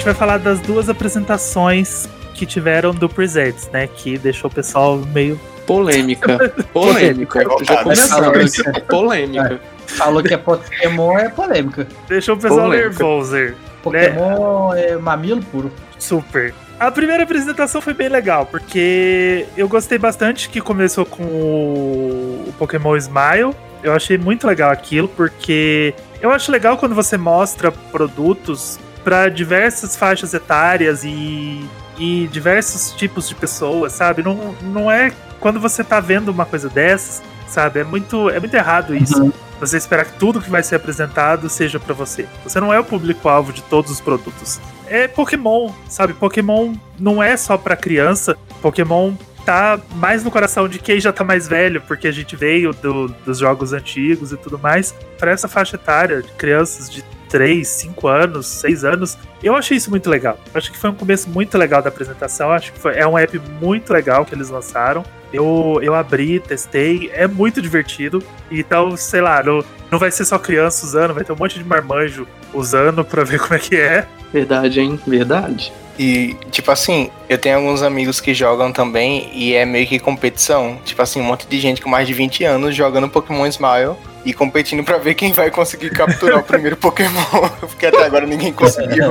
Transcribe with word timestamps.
gente 0.00 0.06
vai 0.06 0.14
falar 0.14 0.38
das 0.38 0.58
duas 0.60 0.88
apresentações 0.88 2.08
que 2.32 2.46
tiveram 2.46 2.94
do 2.94 3.06
Presents, 3.06 3.68
né? 3.70 3.86
Que 3.86 4.16
deixou 4.16 4.50
o 4.50 4.52
pessoal 4.52 4.96
meio. 4.96 5.38
Polêmica. 5.66 6.38
Polêmica. 6.72 7.44
Já 7.62 7.82
começou 7.82 8.40
isso. 8.40 8.62
Polêmica. 8.88 9.60
Falou 9.86 10.22
que 10.22 10.32
é 10.32 10.38
Pokémon 10.38 11.18
é 11.18 11.28
polêmica. 11.28 11.86
Deixou 12.08 12.34
o 12.34 12.38
pessoal 12.38 12.62
Polêmica. 12.62 12.88
nervoso. 12.88 13.36
né? 13.36 13.54
Pokémon 13.82 14.72
é 14.72 14.96
mamilo 14.96 15.42
puro. 15.42 15.70
Super. 15.98 16.54
A 16.78 16.90
primeira 16.90 17.24
apresentação 17.24 17.82
foi 17.82 17.92
bem 17.92 18.08
legal, 18.08 18.46
porque 18.46 19.44
eu 19.54 19.68
gostei 19.68 19.98
bastante 19.98 20.48
que 20.48 20.62
começou 20.62 21.04
com 21.04 21.22
o 21.24 22.44
o 22.48 22.52
Pokémon 22.54 22.96
Smile. 22.96 23.54
Eu 23.82 23.92
achei 23.92 24.16
muito 24.16 24.46
legal 24.46 24.70
aquilo, 24.70 25.08
porque 25.08 25.94
eu 26.22 26.30
acho 26.30 26.50
legal 26.50 26.78
quando 26.78 26.94
você 26.94 27.18
mostra 27.18 27.70
produtos 27.70 28.78
para 29.04 29.28
diversas 29.28 29.96
faixas 29.96 30.34
etárias 30.34 31.02
e, 31.04 31.64
e 31.98 32.28
diversos 32.30 32.92
tipos 32.92 33.28
de 33.28 33.34
pessoas, 33.34 33.92
sabe? 33.92 34.22
Não, 34.22 34.54
não 34.62 34.90
é 34.90 35.12
quando 35.38 35.58
você 35.58 35.82
tá 35.82 36.00
vendo 36.00 36.28
uma 36.30 36.44
coisa 36.46 36.68
dessas, 36.68 37.22
sabe? 37.48 37.80
É 37.80 37.84
muito, 37.84 38.28
é 38.30 38.38
muito 38.38 38.54
errado 38.54 38.94
isso. 38.94 39.32
Você 39.58 39.76
esperar 39.76 40.06
que 40.06 40.18
tudo 40.18 40.40
que 40.40 40.48
vai 40.50 40.62
ser 40.62 40.76
apresentado 40.76 41.48
seja 41.50 41.78
pra 41.78 41.92
você. 41.94 42.26
Você 42.44 42.58
não 42.60 42.72
é 42.72 42.80
o 42.80 42.84
público-alvo 42.84 43.52
de 43.52 43.62
todos 43.64 43.90
os 43.90 44.00
produtos. 44.00 44.58
É 44.86 45.06
Pokémon, 45.06 45.70
sabe? 45.88 46.14
Pokémon 46.14 46.74
não 46.98 47.22
é 47.22 47.36
só 47.36 47.58
pra 47.58 47.76
criança. 47.76 48.36
Pokémon 48.62 49.12
tá 49.44 49.78
mais 49.96 50.24
no 50.24 50.30
coração 50.30 50.66
de 50.68 50.78
quem 50.78 50.98
já 51.00 51.12
tá 51.12 51.24
mais 51.24 51.46
velho, 51.46 51.80
porque 51.82 52.08
a 52.08 52.12
gente 52.12 52.36
veio 52.36 52.72
do- 52.72 53.08
dos 53.24 53.38
jogos 53.38 53.72
antigos 53.74 54.32
e 54.32 54.36
tudo 54.38 54.58
mais. 54.58 54.94
Pra 55.18 55.30
essa 55.30 55.46
faixa 55.48 55.76
etária 55.76 56.22
de 56.22 56.32
crianças 56.32 56.88
de 56.90 57.04
3, 57.30 57.66
5 57.66 58.08
anos, 58.08 58.46
6 58.46 58.84
anos, 58.84 59.16
eu 59.42 59.54
achei 59.56 59.76
isso 59.76 59.88
muito 59.88 60.10
legal. 60.10 60.38
Eu 60.52 60.58
acho 60.58 60.70
que 60.70 60.76
foi 60.76 60.90
um 60.90 60.94
começo 60.94 61.30
muito 61.30 61.56
legal 61.56 61.80
da 61.80 61.88
apresentação. 61.88 62.50
Acho 62.50 62.72
que 62.72 62.78
foi- 62.78 62.96
é 62.98 63.06
um 63.06 63.16
app 63.16 63.40
muito 63.60 63.92
legal 63.92 64.24
que 64.26 64.34
eles 64.34 64.50
lançaram. 64.50 65.04
Eu, 65.32 65.78
eu 65.80 65.94
abri, 65.94 66.40
testei, 66.40 67.08
é 67.14 67.26
muito 67.28 67.62
divertido. 67.62 68.22
Então, 68.50 68.96
sei 68.96 69.20
lá, 69.20 69.42
não, 69.42 69.64
não 69.90 69.98
vai 69.98 70.10
ser 70.10 70.24
só 70.24 70.38
criança 70.38 70.84
usando, 70.84 71.14
vai 71.14 71.22
ter 71.24 71.32
um 71.32 71.36
monte 71.36 71.56
de 71.56 71.64
marmanjo 71.64 72.26
usando 72.52 73.04
pra 73.04 73.22
ver 73.24 73.38
como 73.40 73.54
é 73.54 73.58
que 73.58 73.76
é. 73.76 74.06
Verdade, 74.32 74.80
hein? 74.80 74.98
Verdade. 75.06 75.72
E, 75.98 76.34
tipo 76.50 76.70
assim, 76.70 77.10
eu 77.28 77.36
tenho 77.36 77.58
alguns 77.58 77.82
amigos 77.82 78.20
que 78.20 78.32
jogam 78.32 78.72
também 78.72 79.28
e 79.34 79.54
é 79.54 79.64
meio 79.66 79.86
que 79.86 79.98
competição. 79.98 80.78
Tipo 80.84 81.02
assim, 81.02 81.20
um 81.20 81.24
monte 81.24 81.46
de 81.46 81.60
gente 81.60 81.80
com 81.80 81.90
mais 81.90 82.06
de 82.08 82.14
20 82.14 82.42
anos 82.44 82.74
jogando 82.74 83.08
Pokémon 83.08 83.46
Smile 83.46 83.94
e 84.24 84.32
competindo 84.32 84.84
pra 84.84 84.98
ver 84.98 85.14
quem 85.14 85.32
vai 85.32 85.50
conseguir 85.50 85.90
capturar 85.90 86.38
o 86.38 86.42
primeiro 86.42 86.76
Pokémon. 86.76 87.24
Porque 87.60 87.86
até 87.86 88.04
agora 88.04 88.26
ninguém 88.26 88.52
conseguiu. 88.52 89.10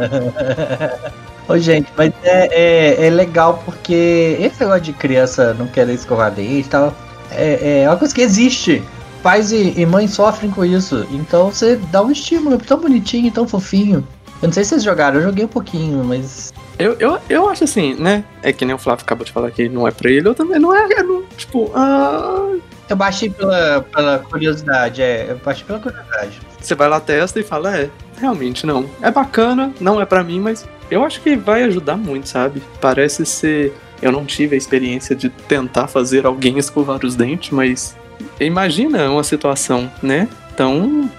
Ô, 1.48 1.58
gente, 1.58 1.92
mas 1.98 2.14
é, 2.24 2.48
é, 2.52 3.08
é 3.08 3.10
legal 3.10 3.64
porque 3.66 4.38
esse 4.40 4.60
negócio 4.60 4.84
de 4.84 4.94
criança 4.94 5.52
não 5.56 5.66
querer 5.66 5.94
escovar 5.94 6.30
dente 6.30 6.60
e 6.60 6.64
tal, 6.70 6.96
é, 7.32 7.82
é 7.82 7.90
uma 7.90 7.98
coisa 7.98 8.14
que 8.14 8.22
existe. 8.22 8.84
Pais 9.24 9.52
e, 9.52 9.74
e 9.76 9.84
mães 9.84 10.12
sofrem 10.12 10.52
com 10.52 10.64
isso. 10.64 11.08
Então 11.12 11.52
você 11.52 11.76
dá 11.92 12.04
um 12.04 12.12
estímulo 12.12 12.58
tão 12.60 12.80
bonitinho, 12.80 13.32
tão 13.32 13.48
fofinho. 13.48 14.08
Eu 14.42 14.48
não 14.48 14.54
sei 14.54 14.64
se 14.64 14.70
vocês 14.70 14.84
jogaram, 14.84 15.18
eu 15.18 15.24
joguei 15.24 15.44
um 15.44 15.50
pouquinho, 15.50 16.04
mas. 16.04 16.54
Eu, 16.78 16.94
eu, 17.00 17.20
eu 17.28 17.50
acho 17.50 17.66
assim, 17.66 17.96
né? 17.96 18.24
É 18.42 18.54
que 18.54 18.64
nem 18.64 18.74
o 18.74 18.78
Flávio 18.78 19.04
acabou 19.04 19.26
de 19.26 19.32
falar 19.32 19.52
que 19.52 19.68
não 19.68 19.88
é 19.88 19.92
pra 19.92 20.10
ele, 20.10 20.30
eu 20.30 20.36
também 20.36 20.60
não 20.60 20.74
é. 20.74 20.88
é 20.94 21.04
não, 21.04 21.24
tipo, 21.36 21.70
ah, 21.76 22.39
Eu 22.90 22.96
baixei 22.96 23.30
pela, 23.30 23.82
pela 23.82 24.20
curiosidade, 24.20 25.02
é. 25.02 25.28
Eu 25.30 25.38
baixei 25.38 25.64
pela 25.64 25.80
curiosidade. 25.80 26.40
você 26.60 26.74
vai 26.74 26.90
lá, 26.90 27.00
testa 27.00 27.40
e 27.40 27.44
fala, 27.44 27.78
é, 27.78 27.90
realmente 28.18 28.66
não. 28.66 28.90
É 29.02 29.12
bacana, 29.12 29.72
não 29.80 30.02
é 30.02 30.06
pra 30.06 30.24
mim, 30.24 30.40
mas 30.40 30.68
eu 30.90 31.04
acho 31.04 31.22
que 31.22 31.36
vai 31.36 31.64
ajudar 31.64 31.96
muito, 31.96 32.28
sabe? 32.28 32.64
Parece 32.82 33.26
ser. 33.26 33.74
Eu 34.02 34.12
não 34.12 34.26
tive 34.26 34.56
a 34.56 34.58
experiência 34.58 35.16
de 35.16 35.30
tentar 35.30 35.88
fazer 35.88 36.26
alguém 36.26 36.58
escovar 36.58 37.06
os 37.06 37.16
dentes, 37.16 37.52
mas 37.52 37.96
imagina 38.40 39.10
uma 39.12 39.24
situação, 39.24 39.92
né? 40.02 40.28
Então, 40.54 41.10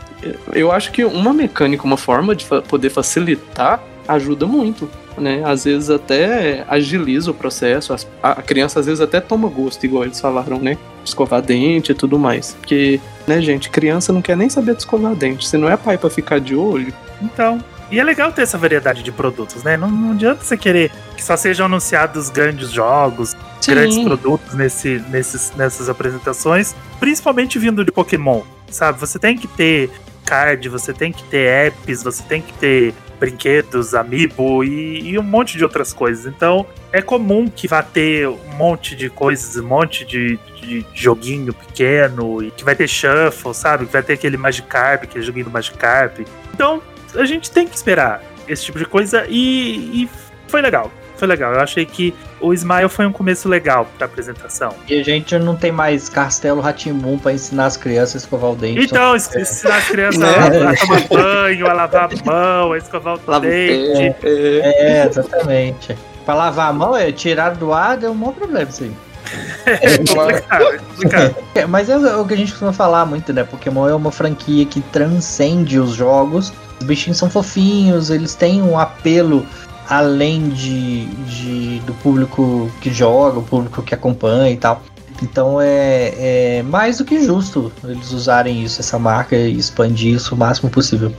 eu 0.52 0.72
acho 0.72 0.90
que 0.90 1.04
uma 1.04 1.32
mecânica, 1.32 1.84
uma 1.84 1.96
forma 1.96 2.34
de 2.34 2.46
poder 2.68 2.90
facilitar 2.90 3.80
ajuda 4.08 4.46
muito, 4.46 4.90
né? 5.16 5.42
Às 5.44 5.64
vezes 5.64 5.90
até 5.90 6.64
agiliza 6.68 7.30
o 7.30 7.34
processo, 7.34 7.94
a 8.22 8.42
criança 8.42 8.80
às 8.80 8.86
vezes 8.86 9.00
até 9.00 9.20
toma 9.20 9.48
gosto, 9.48 9.84
igual 9.84 10.04
eles 10.04 10.20
falaram, 10.20 10.58
né? 10.58 10.76
Escovar 11.10 11.42
dente 11.42 11.92
e 11.92 11.94
tudo 11.94 12.18
mais. 12.18 12.52
Porque, 12.54 13.00
né, 13.26 13.40
gente, 13.40 13.70
criança 13.70 14.12
não 14.12 14.22
quer 14.22 14.36
nem 14.36 14.48
saber 14.48 14.74
de 14.74 14.80
escovar 14.80 15.14
dente. 15.14 15.46
Se 15.46 15.56
não 15.56 15.68
é 15.68 15.76
pai 15.76 15.98
pra 15.98 16.10
ficar 16.10 16.40
de 16.40 16.54
olho, 16.54 16.92
Então. 17.22 17.62
E 17.90 17.98
é 17.98 18.04
legal 18.04 18.30
ter 18.30 18.42
essa 18.42 18.56
variedade 18.56 19.02
de 19.02 19.10
produtos, 19.10 19.64
né? 19.64 19.76
Não, 19.76 19.90
não 19.90 20.12
adianta 20.12 20.44
você 20.44 20.56
querer 20.56 20.92
que 21.16 21.24
só 21.24 21.36
sejam 21.36 21.66
anunciados 21.66 22.30
grandes 22.30 22.70
jogos, 22.70 23.36
grandes 23.66 23.98
produtos 23.98 24.54
nesse, 24.54 25.02
nesses, 25.08 25.52
nessas 25.56 25.88
apresentações, 25.88 26.74
principalmente 27.00 27.58
vindo 27.58 27.84
de 27.84 27.90
Pokémon, 27.90 28.42
sabe? 28.70 29.00
Você 29.00 29.18
tem 29.18 29.36
que 29.36 29.48
ter 29.48 29.90
card, 30.24 30.68
você 30.68 30.92
tem 30.92 31.12
que 31.12 31.24
ter 31.24 31.66
apps, 31.66 32.04
você 32.04 32.22
tem 32.22 32.40
que 32.40 32.52
ter 32.52 32.94
brinquedos, 33.20 33.94
amiibo 33.94 34.64
e, 34.64 35.10
e 35.10 35.18
um 35.18 35.22
monte 35.22 35.58
de 35.58 35.62
outras 35.62 35.92
coisas. 35.92 36.26
Então 36.26 36.66
é 36.90 37.02
comum 37.02 37.48
que 37.48 37.68
vá 37.68 37.82
ter 37.82 38.26
um 38.26 38.54
monte 38.56 38.96
de 38.96 39.10
coisas, 39.10 39.62
um 39.62 39.68
monte 39.68 40.04
de, 40.04 40.38
de 40.60 40.84
joguinho 40.94 41.52
pequeno 41.52 42.42
e 42.42 42.50
que 42.50 42.64
vai 42.64 42.74
ter 42.74 42.88
shuffle, 42.88 43.54
sabe? 43.54 43.86
Que 43.86 43.92
vai 43.92 44.02
ter 44.02 44.14
aquele 44.14 44.38
Magikarp, 44.38 45.04
aquele 45.04 45.22
joguinho 45.22 45.44
do 45.44 45.50
Magikarp. 45.50 46.20
Então 46.54 46.82
a 47.14 47.24
gente 47.24 47.50
tem 47.50 47.68
que 47.68 47.76
esperar 47.76 48.22
esse 48.48 48.64
tipo 48.64 48.78
de 48.78 48.86
coisa 48.86 49.26
e, 49.28 50.02
e 50.02 50.10
foi 50.48 50.62
legal. 50.62 50.90
Foi 51.20 51.28
legal. 51.28 51.52
Eu 51.52 51.60
achei 51.60 51.84
que 51.86 52.14
o 52.40 52.52
Smile 52.54 52.88
foi 52.88 53.04
um 53.06 53.12
começo 53.12 53.46
legal 53.48 53.86
pra 53.98 54.06
apresentação. 54.06 54.74
E 54.88 54.98
a 54.98 55.04
gente 55.04 55.38
não 55.38 55.54
tem 55.54 55.70
mais 55.70 56.08
Castelo 56.08 56.60
Ratimbum 56.60 57.18
pra 57.18 57.32
ensinar 57.32 57.66
as 57.66 57.76
crianças 57.76 58.14
a 58.16 58.18
escovar 58.24 58.50
o 58.52 58.56
dente. 58.56 58.80
Então, 58.86 59.14
ens- 59.14 59.30
ensinar 59.36 59.76
as 59.76 59.88
crianças 59.88 60.18
Né? 60.20 60.28
a, 60.28 60.70
a 60.70 60.76
tomar 60.76 61.08
banho, 61.08 61.66
a 61.68 61.72
lavar 61.74 62.04
a 62.10 62.24
mão, 62.24 62.72
a 62.72 62.78
escovar 62.78 63.16
o 63.16 63.20
lava 63.30 63.44
dente. 63.46 64.16
é, 64.24 65.02
É, 65.02 65.06
exatamente. 65.06 65.96
Pra 66.24 66.34
lavar 66.34 66.70
a 66.70 66.72
mão, 66.72 66.96
é 66.96 67.12
tirar 67.12 67.50
do 67.54 67.72
ar, 67.72 67.96
deu 67.98 68.12
um 68.12 68.16
bom 68.16 68.32
problema 68.32 68.68
isso 68.70 68.82
aí. 68.84 68.92
É 69.66 69.98
complicado, 69.98 70.62
é 70.64 70.78
complicado. 70.78 71.36
É, 71.54 71.66
mas 71.66 71.88
é 71.90 71.96
o 72.16 72.24
que 72.26 72.34
a 72.34 72.36
gente 72.36 72.50
costuma 72.52 72.72
falar 72.72 73.04
muito, 73.04 73.32
né? 73.32 73.44
Pokémon 73.44 73.86
é 73.88 73.94
uma 73.94 74.10
franquia 74.10 74.64
que 74.64 74.80
transcende 74.80 75.78
os 75.78 75.90
jogos. 75.92 76.52
Os 76.80 76.86
bichinhos 76.86 77.18
são 77.18 77.28
fofinhos, 77.28 78.08
eles 78.10 78.34
têm 78.34 78.62
um 78.62 78.78
apelo 78.78 79.46
além 79.90 80.48
de, 80.50 81.04
de- 81.06 81.80
do 81.80 81.92
público 81.94 82.70
que 82.80 82.90
joga, 82.92 83.40
o 83.40 83.42
público 83.42 83.82
que 83.82 83.94
acompanha 83.94 84.50
e 84.52 84.56
tal. 84.56 84.82
Então 85.22 85.60
é, 85.60 86.58
é 86.58 86.62
mais 86.62 86.96
do 86.98 87.04
que 87.04 87.22
justo 87.22 87.70
eles 87.84 88.10
usarem 88.12 88.62
isso, 88.62 88.80
essa 88.80 88.98
marca, 88.98 89.36
e 89.36 89.58
expandir 89.58 90.14
isso 90.14 90.34
o 90.34 90.38
máximo 90.38 90.70
possível. 90.70 91.12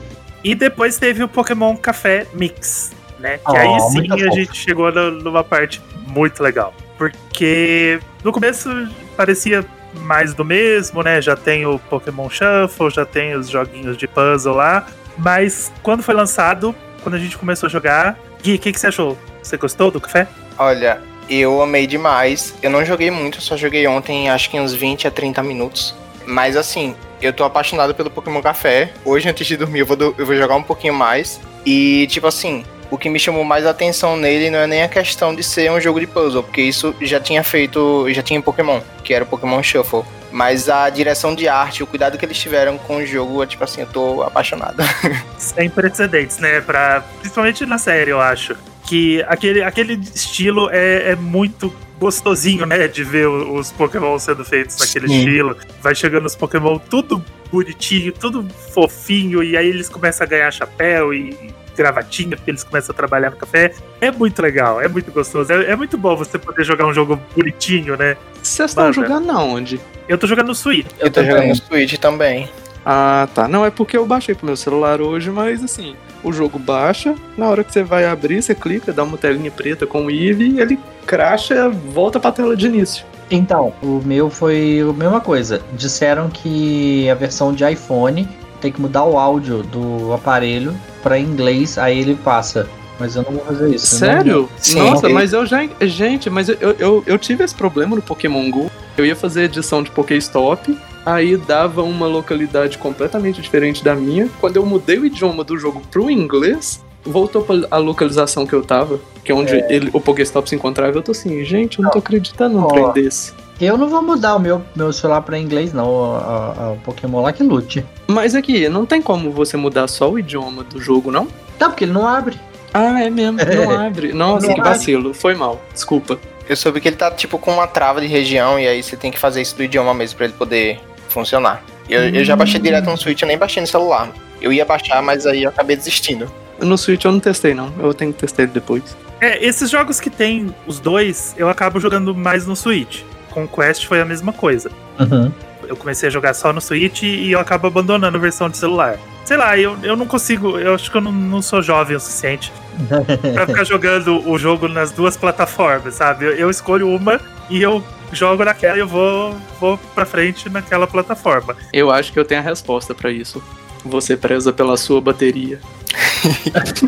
E 0.44 0.56
depois 0.56 0.98
teve 0.98 1.22
o 1.24 1.28
Pokémon 1.28 1.76
Café 1.78 2.26
Mix, 2.34 2.94
né? 3.20 3.38
Que 3.38 3.44
Oh, 3.52 3.56
aí 3.56 3.80
sim 3.92 4.08
a 4.12 4.18
fofo. 4.18 4.32
gente 4.36 4.56
chegou 4.58 4.92
numa 4.92 5.44
parte 5.44 5.80
muito 6.08 6.42
legal. 6.42 6.74
Porque 6.98 8.00
no 8.24 8.32
começo 8.32 8.70
parecia 9.16 9.64
mais 10.04 10.34
do 10.34 10.44
mesmo, 10.46 11.04
né? 11.04 11.22
Já 11.22 11.36
tem 11.36 11.66
o 11.68 11.78
Pokémon 11.78 12.28
Shuffle, 12.30 12.90
já 12.90 13.06
tem 13.06 13.36
os 13.36 13.50
joguinhos 13.50 13.98
de 13.98 14.08
puzzle 14.08 14.56
lá. 14.56 14.88
Mas 15.18 15.72
quando 15.84 16.02
foi 16.02 16.16
lançado, 16.16 16.74
quando 17.04 17.16
a 17.16 17.20
gente 17.20 17.38
começou 17.38 17.68
a 17.68 17.70
jogar, 17.70 18.18
Gui, 18.42 18.56
o 18.56 18.60
que, 18.60 18.72
que 18.72 18.80
você 18.80 18.88
achou? 18.88 19.18
Você 19.42 19.58
gostou 19.58 19.92
do 19.92 20.00
café? 20.02 20.28
Olha, 20.58 21.02
eu 21.30 21.62
amei 21.62 21.86
demais. 21.88 22.54
Eu 22.62 22.70
não 22.70 22.84
joguei 22.86 23.12
muito, 23.12 23.42
só 23.42 23.56
joguei 23.58 23.88
ontem, 23.88 24.30
acho 24.30 24.50
que 24.50 24.60
uns 24.60 24.74
20 24.74 25.08
a 25.08 25.12
30 25.12 25.42
minutos. 25.44 25.96
Mas 26.26 26.56
assim, 26.56 26.96
eu 27.22 27.34
tô 27.34 27.44
apaixonado 27.44 27.94
pelo 27.96 28.10
Pokémon 28.10 28.42
Café. 28.42 28.92
Hoje, 29.04 29.28
antes 29.30 29.46
de 29.48 29.58
dormir, 29.58 29.80
eu 29.80 29.86
vou, 29.86 29.96
do- 29.98 30.16
eu 30.18 30.26
vou 30.26 30.36
jogar 30.36 30.56
um 30.56 30.64
pouquinho 30.64 30.94
mais. 30.94 31.40
E, 31.66 32.08
tipo 32.08 32.28
assim, 32.28 32.64
o 32.90 32.98
que 32.98 33.10
me 33.10 33.20
chamou 33.20 33.44
mais 33.44 33.66
atenção 33.66 34.16
nele 34.18 34.50
não 34.50 34.60
é 34.60 34.68
nem 34.68 34.84
a 34.84 34.88
questão 34.88 35.34
de 35.36 35.44
ser 35.44 35.72
um 35.72 35.80
jogo 35.80 36.00
de 36.00 36.08
puzzle, 36.08 36.44
porque 36.44 36.62
isso 36.62 36.96
já 37.02 37.20
tinha 37.20 37.44
feito, 37.44 38.06
já 38.10 38.22
tinha 38.22 38.38
em 38.38 38.42
Pokémon, 38.42 38.82
que 39.04 39.14
era 39.14 39.24
o 39.24 39.28
Pokémon 39.28 39.62
Shuffle. 39.64 40.04
Mas 40.32 40.70
a 40.70 40.90
direção 40.90 41.36
de 41.36 41.48
arte, 41.48 41.84
o 41.84 41.88
cuidado 41.88 42.18
que 42.18 42.26
eles 42.26 42.38
tiveram 42.38 42.78
com 42.78 42.98
o 42.98 43.06
jogo, 43.06 43.44
é 43.44 43.46
tipo 43.46 43.64
assim, 43.64 43.82
eu 43.82 43.88
tô 43.88 44.24
apaixonado. 44.24 44.82
Sem 45.38 45.70
precedentes, 45.70 46.38
né? 46.40 46.62
Pra, 46.62 47.04
principalmente 47.20 47.66
na 47.66 47.78
série, 47.78 48.12
eu 48.12 48.22
acho. 48.22 48.56
Que 48.86 49.24
aquele, 49.28 49.64
aquele 49.64 49.94
estilo 49.94 50.70
é, 50.72 51.12
é 51.12 51.16
muito 51.16 51.74
gostosinho, 52.00 52.66
né? 52.66 52.88
De 52.88 53.04
ver 53.04 53.28
os 53.28 53.72
Pokémon 53.72 54.18
sendo 54.18 54.44
feitos 54.44 54.78
naquele 54.78 55.08
Sim. 55.08 55.18
estilo. 55.20 55.58
Vai 55.82 55.94
chegando 55.94 56.26
os 56.26 56.36
Pokémon 56.36 56.80
tudo 56.80 57.24
bonitinho, 57.52 58.12
tudo 58.14 58.48
fofinho, 58.74 59.44
e 59.44 59.58
aí 59.58 59.68
eles 59.68 59.90
começam 59.90 60.26
a 60.26 60.30
ganhar 60.30 60.52
chapéu 60.52 61.14
e 61.14 61.54
gravatinha, 61.76 62.36
porque 62.36 62.52
eles 62.52 62.64
começam 62.64 62.94
a 62.94 62.96
trabalhar 62.96 63.30
no 63.32 63.38
café. 63.38 63.74
É 64.00 64.12
muito 64.12 64.42
legal, 64.42 64.82
é 64.82 64.88
muito 64.88 65.12
gostoso. 65.12 65.52
É, 65.52 65.72
é 65.72 65.76
muito 65.76 65.98
bom 65.98 66.16
você 66.16 66.38
poder 66.38 66.64
jogar 66.64 66.86
um 66.86 66.94
jogo 66.94 67.20
bonitinho, 67.36 67.98
né? 67.98 68.18
Vocês 68.42 68.72
estão 68.72 68.92
jogando 68.92 69.32
aonde? 69.32 69.80
Eu 70.08 70.18
tô 70.18 70.28
jogando 70.28 70.48
no 70.48 70.56
Switch. 70.56 70.88
Eu 71.00 71.12
tô 71.12 71.24
jogando 71.24 71.48
no 71.48 71.56
Switch 71.56 71.98
também. 71.98 72.50
Ah, 72.86 73.28
tá. 73.34 73.48
Não, 73.48 73.66
é 73.66 73.70
porque 73.70 73.96
eu 73.96 74.06
baixei 74.06 74.34
pro 74.34 74.46
meu 74.46 74.56
celular 74.56 75.02
hoje, 75.02 75.30
mas 75.30 75.64
assim, 75.64 75.96
o 76.24 76.34
jogo 76.34 76.58
baixa, 76.58 77.16
na 77.38 77.48
hora 77.48 77.64
que 77.64 77.72
você 77.72 77.84
vai 77.84 78.06
abrir, 78.06 78.42
você 78.42 78.56
clica, 78.56 78.92
dá 78.92 79.04
uma 79.04 79.18
telinha 79.18 79.52
preta 79.52 79.86
com 79.86 80.06
o 80.06 80.12
Eve, 80.12 80.60
ele 80.60 80.80
cracha 81.06 81.70
volta 81.70 82.20
pra 82.20 82.32
tela 82.32 82.56
de 82.56 82.66
início. 82.66 83.06
Então, 83.30 83.74
o 83.82 84.02
meu 84.04 84.30
foi 84.30 84.82
a 84.82 84.94
mesma 84.94 85.22
coisa. 85.22 85.62
Disseram 85.74 86.30
que 86.30 87.10
a 87.10 87.16
versão 87.16 87.54
de 87.54 87.64
iPhone 87.64 88.28
tem 88.60 88.72
que 88.72 88.82
mudar 88.82 89.06
o 89.06 89.18
áudio 89.18 89.64
do 89.64 90.14
aparelho 90.14 90.76
para 91.02 91.20
inglês, 91.20 91.78
aí 91.78 92.00
ele 92.00 92.16
passa. 92.16 92.68
Mas 93.00 93.16
eu 93.16 93.24
não 93.24 93.32
vou 93.32 93.44
fazer 93.44 93.74
isso. 93.74 93.96
Sério? 93.96 94.48
Sim. 94.58 94.80
Nossa, 94.80 95.10
mas 95.10 95.34
eu 95.34 95.44
já. 95.44 95.68
Gente, 95.82 96.30
mas 96.30 96.50
eu, 96.50 96.76
eu, 96.78 97.04
eu 97.06 97.18
tive 97.18 97.44
esse 97.44 97.56
problema 97.56 97.96
no 97.96 98.02
Pokémon 98.02 98.50
GO. 98.52 98.70
Eu 98.96 99.06
ia 99.06 99.16
fazer 99.16 99.46
edição 99.46 99.82
de 99.82 99.90
Pokéstop, 99.90 100.78
aí 101.04 101.36
dava 101.36 101.82
uma 101.82 102.06
localidade 102.06 102.78
completamente 102.78 103.42
diferente 103.42 103.84
da 103.84 103.96
minha. 103.96 104.30
Quando 104.40 104.58
eu 104.58 104.66
mudei 104.66 105.00
o 105.00 105.06
idioma 105.06 105.44
do 105.44 105.58
jogo 105.58 105.82
pro 105.90 106.12
inglês, 106.12 106.84
voltou 107.04 107.42
pra 107.42 107.56
a 107.72 107.78
localização 107.78 108.46
que 108.46 108.54
eu 108.54 108.62
tava, 108.62 109.00
que 109.24 109.32
é 109.32 109.36
onde 109.36 109.56
ele, 109.70 109.90
o 109.94 110.00
Pokéstop 110.00 110.48
se 110.48 110.56
encontrava. 110.56 110.96
Eu 110.96 111.02
tô 111.02 111.12
assim, 111.12 111.44
gente, 111.44 111.80
eu 111.80 111.84
não 111.84 111.92
tô 111.92 112.00
acreditando 112.00 112.60
num 112.60 112.68
trem 112.68 112.92
desse. 112.92 113.34
Eu 113.62 113.78
não 113.78 113.88
vou 113.88 114.02
mudar 114.02 114.36
o 114.36 114.40
meu, 114.40 114.62
meu 114.76 114.92
celular 114.92 115.22
para 115.22 115.38
inglês, 115.38 115.72
não. 115.72 115.88
O, 115.88 116.16
a- 116.16 116.56
a- 116.58 116.72
o 116.72 116.78
Pokémon 116.80 117.22
lá 117.22 117.32
que 117.32 117.44
lute. 117.44 117.86
Mas 118.08 118.34
aqui, 118.36 118.68
não 118.68 118.86
tem 118.86 119.02
como 119.02 119.32
você 119.32 119.56
mudar 119.56 119.88
só 119.88 120.10
o 120.10 120.18
idioma 120.18 120.64
do 120.64 120.82
jogo, 120.82 121.12
não? 121.12 121.28
Tá, 121.60 121.70
porque 121.70 121.84
ele 121.86 121.92
não 121.94 122.08
abre. 122.08 122.38
Ah, 122.74 123.04
é 123.04 123.10
mesmo, 123.10 123.38
não 123.56 123.80
abre. 123.86 124.14
Nossa, 124.14 124.48
Não 124.48 124.56
que 124.56 124.62
abre. 124.62 124.74
vacilo. 124.74 125.14
Foi 125.14 125.36
mal, 125.36 125.62
desculpa. 125.74 126.18
Eu 126.50 126.56
soube 126.56 126.82
que 126.82 126.88
ele 126.90 126.96
tá 126.96 127.12
tipo 127.12 127.38
com 127.38 127.52
uma 127.54 127.68
trava 127.68 128.02
de 128.02 128.08
região 128.08 128.60
e 128.60 128.68
aí 128.68 128.82
você 128.82 128.98
tem 128.98 129.12
que 129.12 129.20
fazer 129.20 129.42
isso 129.42 129.56
do 129.56 129.64
idioma 129.64 129.94
mesmo 129.94 130.18
pra 130.18 130.26
ele 130.26 130.34
poder 130.34 130.80
funcionar. 131.08 131.64
Eu, 131.88 132.10
eu 132.10 132.24
já 132.26 132.36
baixei 132.36 132.60
direto 132.60 132.90
no 132.90 132.98
Switch, 132.98 133.22
eu 133.22 133.28
nem 133.28 133.38
baixei 133.38 133.62
no 133.62 133.68
celular. 133.68 134.10
Eu 134.42 134.52
ia 134.52 134.66
baixar, 134.66 135.02
mas 135.04 135.26
aí 135.28 135.44
eu 135.44 135.50
acabei 135.50 135.76
desistindo. 135.76 136.32
No 136.60 136.78
Switch 136.78 137.04
eu 137.06 137.12
não 137.12 137.20
testei, 137.20 137.54
não. 137.54 137.72
Eu 137.80 137.94
tenho 137.94 138.12
que 138.14 138.20
testar 138.20 138.44
ele 138.44 138.52
depois. 138.54 138.84
É, 139.20 139.44
esses 139.46 139.70
jogos 139.70 140.00
que 140.00 140.10
tem 140.10 140.54
os 140.66 140.80
dois, 140.80 141.36
eu 141.38 141.48
acabo 141.48 141.80
jogando 141.80 142.16
mais 142.16 142.48
no 142.48 142.56
Switch. 142.56 143.02
Com 143.32 143.46
o 143.46 143.48
Quest 143.48 143.86
foi 143.86 144.00
a 144.00 144.06
mesma 144.06 144.32
coisa. 144.32 144.70
Uhum. 145.00 145.32
Eu 145.68 145.76
comecei 145.76 146.08
a 146.08 146.12
jogar 146.12 146.34
só 146.34 146.52
no 146.52 146.62
Switch 146.62 147.04
e 147.04 147.32
eu 147.32 147.40
acabo 147.40 147.68
abandonando 147.68 148.18
a 148.18 148.20
versão 148.20 148.50
de 148.50 148.58
celular. 148.58 148.98
Sei 149.24 149.38
lá, 149.38 149.58
eu, 149.58 149.78
eu 149.84 149.96
não 149.96 150.06
consigo, 150.06 150.60
eu 150.60 150.76
acho 150.76 150.92
que 150.92 150.98
eu 150.98 151.02
não, 151.02 151.12
não 151.12 151.42
sou 151.42 151.62
jovem 151.62 151.96
o 151.96 152.00
suficiente 152.00 152.52
pra 153.34 153.48
ficar 153.48 153.64
jogando 153.64 154.28
o 154.28 154.38
jogo 154.38 154.68
nas 154.68 154.92
duas 154.92 155.16
plataformas, 155.16 155.96
sabe? 155.96 156.26
Eu, 156.26 156.32
eu 156.32 156.50
escolho 156.50 156.90
uma 156.90 157.22
e 157.50 157.62
eu 157.62 157.84
jogo 158.12 158.44
naquela 158.44 158.76
e 158.78 158.80
eu 158.80 158.88
vou, 158.88 159.38
vou 159.60 159.78
pra 159.96 160.06
frente 160.06 160.50
naquela 160.50 160.88
plataforma. 160.88 161.56
Eu 161.72 161.90
acho 161.92 162.12
que 162.12 162.20
eu 162.20 162.26
tenho 162.26 162.42
a 162.42 162.44
resposta 162.44 162.94
pra 162.94 163.12
isso. 163.12 163.42
Você 163.86 164.16
preza 164.18 164.52
pela 164.52 164.78
sua 164.78 165.02
bateria. 165.02 165.60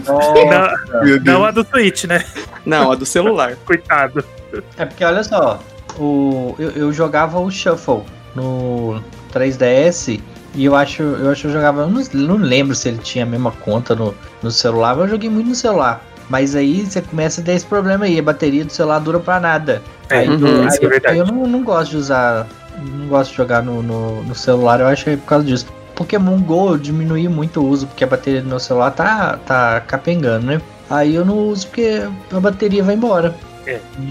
Não, 0.05 1.19
não 1.23 1.45
a 1.45 1.51
do 1.51 1.65
Switch, 1.65 2.03
né? 2.03 2.23
Não, 2.65 2.91
a 2.91 2.95
do 2.95 3.05
celular. 3.05 3.55
Coitado. 3.65 4.23
É 4.77 4.85
porque 4.85 5.03
olha 5.03 5.23
só, 5.23 5.59
o, 5.99 6.55
eu, 6.59 6.69
eu 6.71 6.93
jogava 6.93 7.39
o 7.39 7.49
Shuffle 7.51 8.01
no 8.35 9.01
3DS 9.33 10.19
e 10.55 10.65
eu 10.65 10.75
acho, 10.75 11.01
eu 11.01 11.29
acho 11.31 11.41
que 11.41 11.47
eu 11.47 11.51
jogava. 11.51 11.81
Eu 11.81 11.89
não, 11.89 12.01
não 12.13 12.35
lembro 12.37 12.75
se 12.75 12.87
ele 12.87 12.99
tinha 12.99 13.23
a 13.23 13.27
mesma 13.27 13.51
conta 13.51 13.95
no, 13.95 14.13
no 14.41 14.51
celular, 14.51 14.95
mas 14.95 15.05
eu 15.05 15.11
joguei 15.11 15.29
muito 15.29 15.49
no 15.49 15.55
celular. 15.55 16.03
Mas 16.29 16.55
aí 16.55 16.85
você 16.85 17.01
começa 17.01 17.41
a 17.41 17.43
ter 17.43 17.53
esse 17.53 17.65
problema 17.65 18.05
aí, 18.05 18.17
a 18.17 18.23
bateria 18.23 18.63
do 18.63 18.71
celular 18.71 18.99
dura 18.99 19.19
pra 19.19 19.39
nada. 19.39 19.81
É, 20.09 20.19
aí, 20.19 20.29
uhum, 20.29 20.61
aí- 20.61 20.67
isso 20.67 20.85
é 20.85 20.87
verdade. 20.87 21.17
eu 21.17 21.25
não, 21.25 21.47
não 21.47 21.63
gosto 21.63 21.91
de 21.91 21.97
usar. 21.97 22.47
Não 22.77 23.07
gosto 23.07 23.31
de 23.31 23.37
jogar 23.37 23.61
no, 23.63 23.81
no, 23.83 24.23
no 24.23 24.35
celular, 24.35 24.79
eu 24.79 24.87
acho 24.87 25.03
que 25.03 25.09
é 25.11 25.17
por 25.17 25.25
causa 25.25 25.45
disso. 25.45 25.65
Pokémon 25.95 26.39
GO 26.41 26.69
eu 26.71 26.77
diminuí 26.77 27.27
muito 27.27 27.61
o 27.61 27.67
uso, 27.67 27.85
porque 27.85 28.03
a 28.03 28.07
bateria 28.07 28.41
do 28.41 28.47
meu 28.49 28.59
celular 28.59 28.91
tá, 28.91 29.37
tá 29.45 29.79
capengando, 29.81 30.45
né? 30.47 30.61
Aí 30.89 31.13
eu 31.15 31.23
não 31.23 31.37
uso 31.49 31.67
porque 31.67 32.01
a 32.31 32.39
bateria 32.39 32.83
vai 32.83 32.95
embora. 32.95 33.35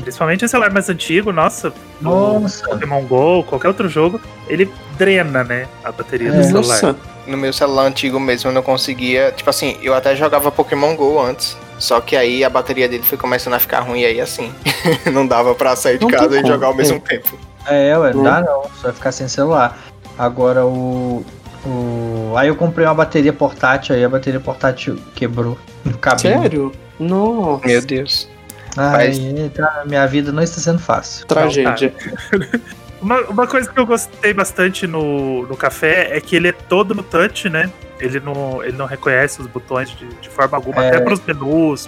Principalmente 0.02 0.44
o 0.44 0.48
celular 0.48 0.70
mais 0.72 0.88
antigo, 0.88 1.32
nossa, 1.32 1.72
no 2.00 2.40
Nossa. 2.40 2.66
Pokémon 2.68 3.02
GO, 3.04 3.44
qualquer 3.44 3.68
outro 3.68 3.88
jogo, 3.88 4.20
ele 4.48 4.70
drena, 4.98 5.44
né, 5.44 5.66
a 5.84 5.92
bateria 5.92 6.28
É. 6.28 6.32
do 6.32 6.42
celular. 6.44 6.82
Nossa, 6.82 6.96
No 7.26 7.36
meu 7.36 7.52
celular 7.52 7.84
antigo 7.84 8.18
mesmo 8.18 8.50
eu 8.50 8.54
não 8.54 8.62
conseguia. 8.62 9.30
Tipo 9.36 9.48
assim, 9.50 9.76
eu 9.82 9.94
até 9.94 10.16
jogava 10.16 10.50
Pokémon 10.50 10.96
GO 10.96 11.20
antes. 11.20 11.56
Só 11.78 12.00
que 12.00 12.16
aí 12.16 12.42
a 12.44 12.50
bateria 12.50 12.88
dele 12.88 13.02
foi 13.04 13.16
começando 13.18 13.54
a 13.54 13.58
ficar 13.60 13.80
ruim 13.80 14.00
e 14.00 14.06
aí 14.06 14.20
assim. 14.20 14.52
não 15.12 15.26
dava 15.26 15.54
pra 15.54 15.76
sair 15.76 15.98
de 15.98 16.04
Não 16.04 16.10
casa 16.10 16.34
e 16.36 16.40
como. 16.42 16.46
jogar 16.52 16.66
ao 16.68 16.74
mesmo 16.74 16.98
tempo. 17.00 17.38
É, 17.66 17.96
ué, 17.96 18.10
Hum. 18.14 18.22
dá 18.24 18.40
não, 18.40 18.62
você 18.62 18.82
vai 18.84 18.92
ficar 18.92 19.12
sem 19.12 19.28
celular. 19.28 19.78
Agora 20.18 20.64
o. 20.66 21.24
o... 21.64 22.34
Aí 22.36 22.48
eu 22.48 22.56
comprei 22.56 22.86
uma 22.86 22.94
bateria 22.94 23.32
portátil, 23.32 23.94
aí 23.94 24.04
a 24.04 24.08
bateria 24.08 24.40
portátil 24.40 24.98
quebrou 25.14 25.56
no 25.84 25.96
cabelo. 25.98 26.40
sério? 26.42 26.72
Nossa, 26.98 27.66
Meu 27.66 27.80
Deus. 27.82 28.28
Ai, 28.76 29.50
tá, 29.54 29.82
minha 29.86 30.06
vida 30.06 30.32
não 30.32 30.42
está 30.42 30.60
sendo 30.60 30.78
fácil. 30.78 31.26
tragédia. 31.26 31.92
Uma, 33.02 33.20
uma 33.22 33.46
coisa 33.48 33.68
que 33.68 33.80
eu 33.80 33.84
gostei 33.84 34.32
bastante 34.32 34.86
no, 34.86 35.44
no 35.48 35.56
café 35.56 36.16
é 36.16 36.20
que 36.20 36.36
ele 36.36 36.46
é 36.46 36.52
todo 36.52 36.94
no 36.94 37.02
touch, 37.02 37.48
né? 37.50 37.68
Ele 37.98 38.20
não, 38.20 38.62
ele 38.62 38.76
não 38.76 38.86
reconhece 38.86 39.40
os 39.40 39.48
botões 39.48 39.90
de, 39.90 40.06
de 40.06 40.28
forma 40.28 40.56
alguma, 40.56 40.84
É. 40.84 40.88
até 40.88 41.00
para 41.00 41.12
os 41.12 41.20
menus, 41.20 41.84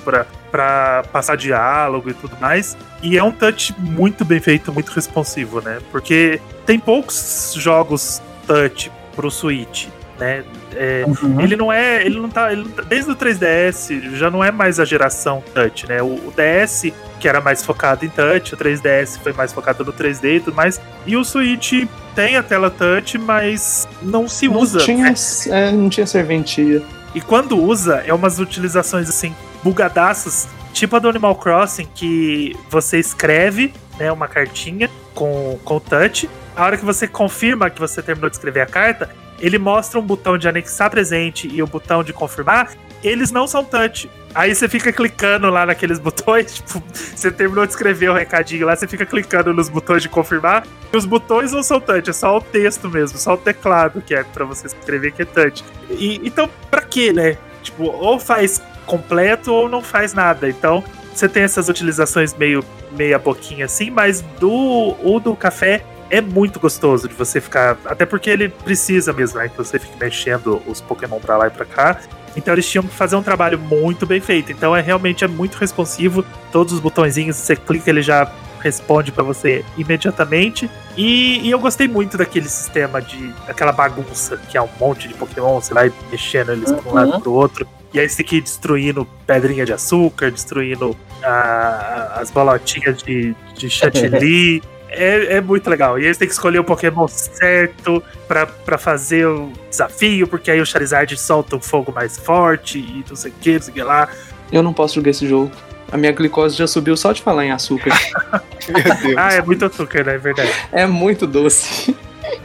para 0.50 1.04
passar 1.12 1.36
diálogo 1.36 2.10
e 2.10 2.14
tudo 2.14 2.36
mais. 2.40 2.76
E 3.00 3.16
é 3.16 3.22
um 3.22 3.31
touch 3.31 3.72
muito 3.78 4.25
bem 4.25 4.40
feito, 4.40 4.72
muito 4.72 4.90
responsivo, 4.90 5.60
né? 5.60 5.78
Porque 5.92 6.40
tem 6.66 6.81
poucos 6.81 7.54
jogos 7.56 8.20
touch 8.48 8.90
pro 9.14 9.31
Switch, 9.31 9.86
né? 10.19 10.44
É, 10.75 11.05
Uhum. 11.06 11.40
ele 11.40 11.56
não 11.56 11.72
é. 11.72 12.05
Ele 12.05 12.19
não 12.20 12.28
tá. 12.28 12.52
ele 12.52 12.69
tá- 12.69 12.82
desde 12.82 13.11
o 13.11 13.14
3DS 13.16 14.16
já 14.16 14.31
não 14.31 14.43
é 14.43 14.50
mais 14.50 14.78
a 14.81 14.84
geração 14.84 15.43
touch, 15.55 15.87
né? 15.88 16.02
O, 16.02 16.06
o 16.06 16.32
DS, 16.37 16.93
que 17.20 17.28
era 17.28 17.40
mais 17.40 17.64
focado 17.64 18.05
em 18.05 18.08
touch, 18.08 18.55
o 18.55 18.56
3DS 18.56 19.19
foi 19.22 19.32
mais 19.32 19.52
focado 19.52 19.84
no 19.84 19.93
3D 19.93 20.37
e 20.37 20.40
tudo 20.40 20.55
mais. 20.55 20.81
E 21.06 21.16
o 21.16 21.25
Switch 21.25 21.87
tem 22.14 22.37
a 22.37 22.43
tela 22.43 22.70
touch, 22.70 23.16
mas 23.19 23.88
não 24.02 24.28
se 24.28 24.49
Não 24.49 24.58
usa. 24.58 24.78
tinha, 24.81 25.05
né? 25.11 25.14
é, 25.50 25.70
não 25.72 25.88
tinha 25.88 26.06
serventia. 26.06 26.82
E 27.14 27.20
quando 27.20 27.56
usa, 27.56 28.02
é 28.06 28.12
umas 28.12 28.38
utilizações 28.40 29.08
assim, 29.08 29.34
bugadaças, 29.62 30.49
tipo 30.72 30.96
a 30.96 30.99
do 30.99 31.08
Animal 31.08 31.34
Crossing, 31.37 31.87
que 31.94 32.56
você 32.70 32.99
escreve 32.99 33.72
né, 33.99 34.10
uma 34.10 34.26
cartinha 34.28 34.90
com, 35.15 35.58
com 35.65 35.77
o 35.77 35.81
touch. 35.81 36.29
A 36.56 36.65
hora 36.65 36.77
que 36.77 36.84
você 36.84 37.06
confirma 37.06 37.69
que 37.70 37.81
você 37.81 38.00
terminou 38.03 38.29
de 38.31 38.36
escrever 38.36 38.60
a 38.60 38.67
carta, 38.67 39.08
ele 39.44 39.58
mostra 39.58 40.01
um 40.01 40.03
botão 40.03 40.39
de 40.39 40.48
anexar 40.48 40.91
presente 40.91 41.48
e 41.53 41.63
o 41.63 41.67
botão 41.67 42.03
de 42.03 42.15
confirmar. 42.15 42.72
Eles 43.03 43.31
não 43.31 43.46
são 43.46 43.63
touch. 43.63 44.10
Aí 44.34 44.55
você 44.55 44.67
fica 44.69 44.91
clicando 44.91 45.51
lá 45.51 45.67
naqueles 45.67 45.98
botões, 46.01 46.55
tipo, 46.55 46.82
você 46.91 47.31
terminou 47.31 47.67
de 47.67 47.72
escrever 47.72 48.08
o 48.10 48.15
recadinho 48.15 48.67
lá, 48.67 48.74
você 48.74 48.89
fica 48.89 49.05
clicando 49.05 49.53
nos 49.53 49.69
botões 49.69 50.03
de 50.03 50.08
confirmar. 50.08 50.67
E 50.91 50.96
os 50.96 51.05
botões 51.05 51.53
não 51.53 51.63
são 51.63 51.79
touch, 51.79 52.08
é 52.08 52.13
só 52.13 52.39
o 52.39 52.41
texto 52.41 52.89
mesmo, 52.89 53.19
só 53.19 53.34
o 53.34 53.36
teclado 53.36 54.01
que 54.01 54.15
é 54.15 54.24
pra 54.24 54.46
você 54.46 54.67
escrever 54.67 55.13
que 55.13 55.22
é 55.22 55.24
touch. 55.27 55.63
E, 55.91 56.20
então, 56.24 56.48
pra 56.70 56.81
quê, 56.81 57.13
né? 57.13 57.36
Tipo, 57.63 57.84
ou 57.84 58.19
faz 58.19 58.63
completo 58.86 59.53
ou 59.53 59.69
não 59.69 59.82
faz 59.82 60.15
nada. 60.15 60.48
Então, 60.48 60.82
você 61.15 61.29
tem 61.29 61.43
essas 61.43 61.69
utilizações 61.69 62.34
meio 62.34 62.65
meia 62.93 63.19
boquinha 63.19 63.67
assim, 63.67 63.91
mas 63.91 64.20
do 64.39 64.96
o 65.03 65.20
do 65.20 65.34
café 65.36 65.84
é 66.11 66.20
muito 66.20 66.58
gostoso 66.61 67.08
de 67.08 67.15
você 67.15 67.41
ficar, 67.41 67.77
até 67.84 68.05
porque 68.06 68.31
ele 68.31 68.49
precisa 68.49 69.13
mesmo, 69.13 69.39
né, 69.39 69.49
que 69.49 69.56
você 69.56 69.79
fique 69.79 69.96
mexendo 69.99 70.63
os 70.67 70.81
Pokémon 70.81 71.19
pra 71.20 71.37
lá 71.37 71.46
e 71.46 71.51
pra 71.51 71.65
cá. 71.65 72.01
Então 72.37 72.53
eles 72.55 72.69
tinham 72.69 72.82
que 72.84 72.93
fazer 72.94 73.15
um 73.17 73.23
trabalho 73.23 73.58
muito 73.58 74.05
bem 74.06 74.20
feito. 74.20 74.51
Então 74.51 74.75
é 74.75 74.81
realmente 74.81 75.25
é 75.25 75.29
muito 75.29 75.55
responsivo. 75.56 76.25
Todos 76.51 76.73
os 76.73 76.81
botõezinhos 76.81 77.37
você 77.37 77.55
clica, 77.55 77.89
ele 77.91 78.03
já 78.03 78.31
responde 78.61 79.13
pra 79.13 79.23
você 79.23 79.65
imediatamente. 79.77 80.69
E, 80.96 81.39
e 81.46 81.51
eu 81.51 81.58
gostei 81.61 81.87
muito 81.87 82.17
daquele 82.17 82.49
sistema 82.49 83.01
de 83.01 83.32
aquela 83.46 83.70
bagunça 83.73 84.37
que 84.49 84.56
é 84.56 84.63
um 84.63 84.69
monte 84.81 85.06
de 85.06 85.15
Pokémon, 85.15 85.61
você 85.61 85.73
vai 85.75 85.93
mexendo 86.11 86.51
eles 86.53 86.73
pra 86.73 86.82
um 86.82 86.87
Uhum. 86.89 86.94
lado 86.94 87.20
pro 87.20 87.32
outro. 87.32 87.69
E 87.93 88.01
aí 88.01 88.08
você 88.08 88.17
tem 88.17 88.27
que 88.27 88.37
ir 88.37 88.41
destruindo 88.41 89.06
pedrinha 89.25 89.65
de 89.65 89.73
açúcar, 89.73 90.32
destruindo 90.32 90.96
ah, 91.23 92.15
as 92.20 92.31
bolotinhas 92.32 93.01
de, 93.03 93.37
de 93.55 93.70
chantilly. 93.70 94.61
É, 94.96 95.36
é 95.36 95.41
muito 95.41 95.69
legal. 95.69 95.98
E 95.98 96.06
aí 96.06 96.13
você 96.13 96.20
tem 96.20 96.29
que 96.29 96.34
escolher 96.34 96.58
o 96.58 96.65
Pokémon 96.65 97.06
certo 97.08 98.03
pra, 98.27 98.46
pra 98.46 98.79
fazer 98.79 99.27
o 99.27 99.53
desafio, 99.69 100.27
porque 100.27 100.51
aí 100.51 100.60
o 100.60 100.67
Charizard 100.67 101.17
solta 101.17 101.56
um 101.56 101.60
fogo 101.60 101.93
mais 101.93 102.19
forte 102.19 102.79
e 102.79 103.05
não 103.08 103.17
sei 103.17 103.31
o 103.31 103.34
que, 103.41 103.55
não 103.55 103.63
sei 103.63 103.70
o 103.72 103.74
que 103.74 103.82
lá. 103.82 104.08
Eu 104.53 104.63
não 104.63 104.72
posso 104.72 104.94
jogar 104.94 105.10
esse 105.10 105.27
jogo. 105.29 105.51
A 105.93 105.96
minha 105.96 106.13
glicose 106.13 106.56
já 106.56 106.67
subiu 106.67 106.96
só 106.96 107.13
de 107.13 107.22
falar 107.22 107.44
em 107.44 107.51
açúcar. 107.51 107.91
Meu 108.69 108.82
Deus. 108.82 109.15
Ah, 109.17 109.34
é 109.34 109.43
muito 109.43 109.65
açúcar, 109.65 110.05
né? 110.05 110.15
É 110.15 110.19
verdade. 110.19 110.53
é 110.72 110.86
muito 110.86 111.27
doce. 111.27 111.94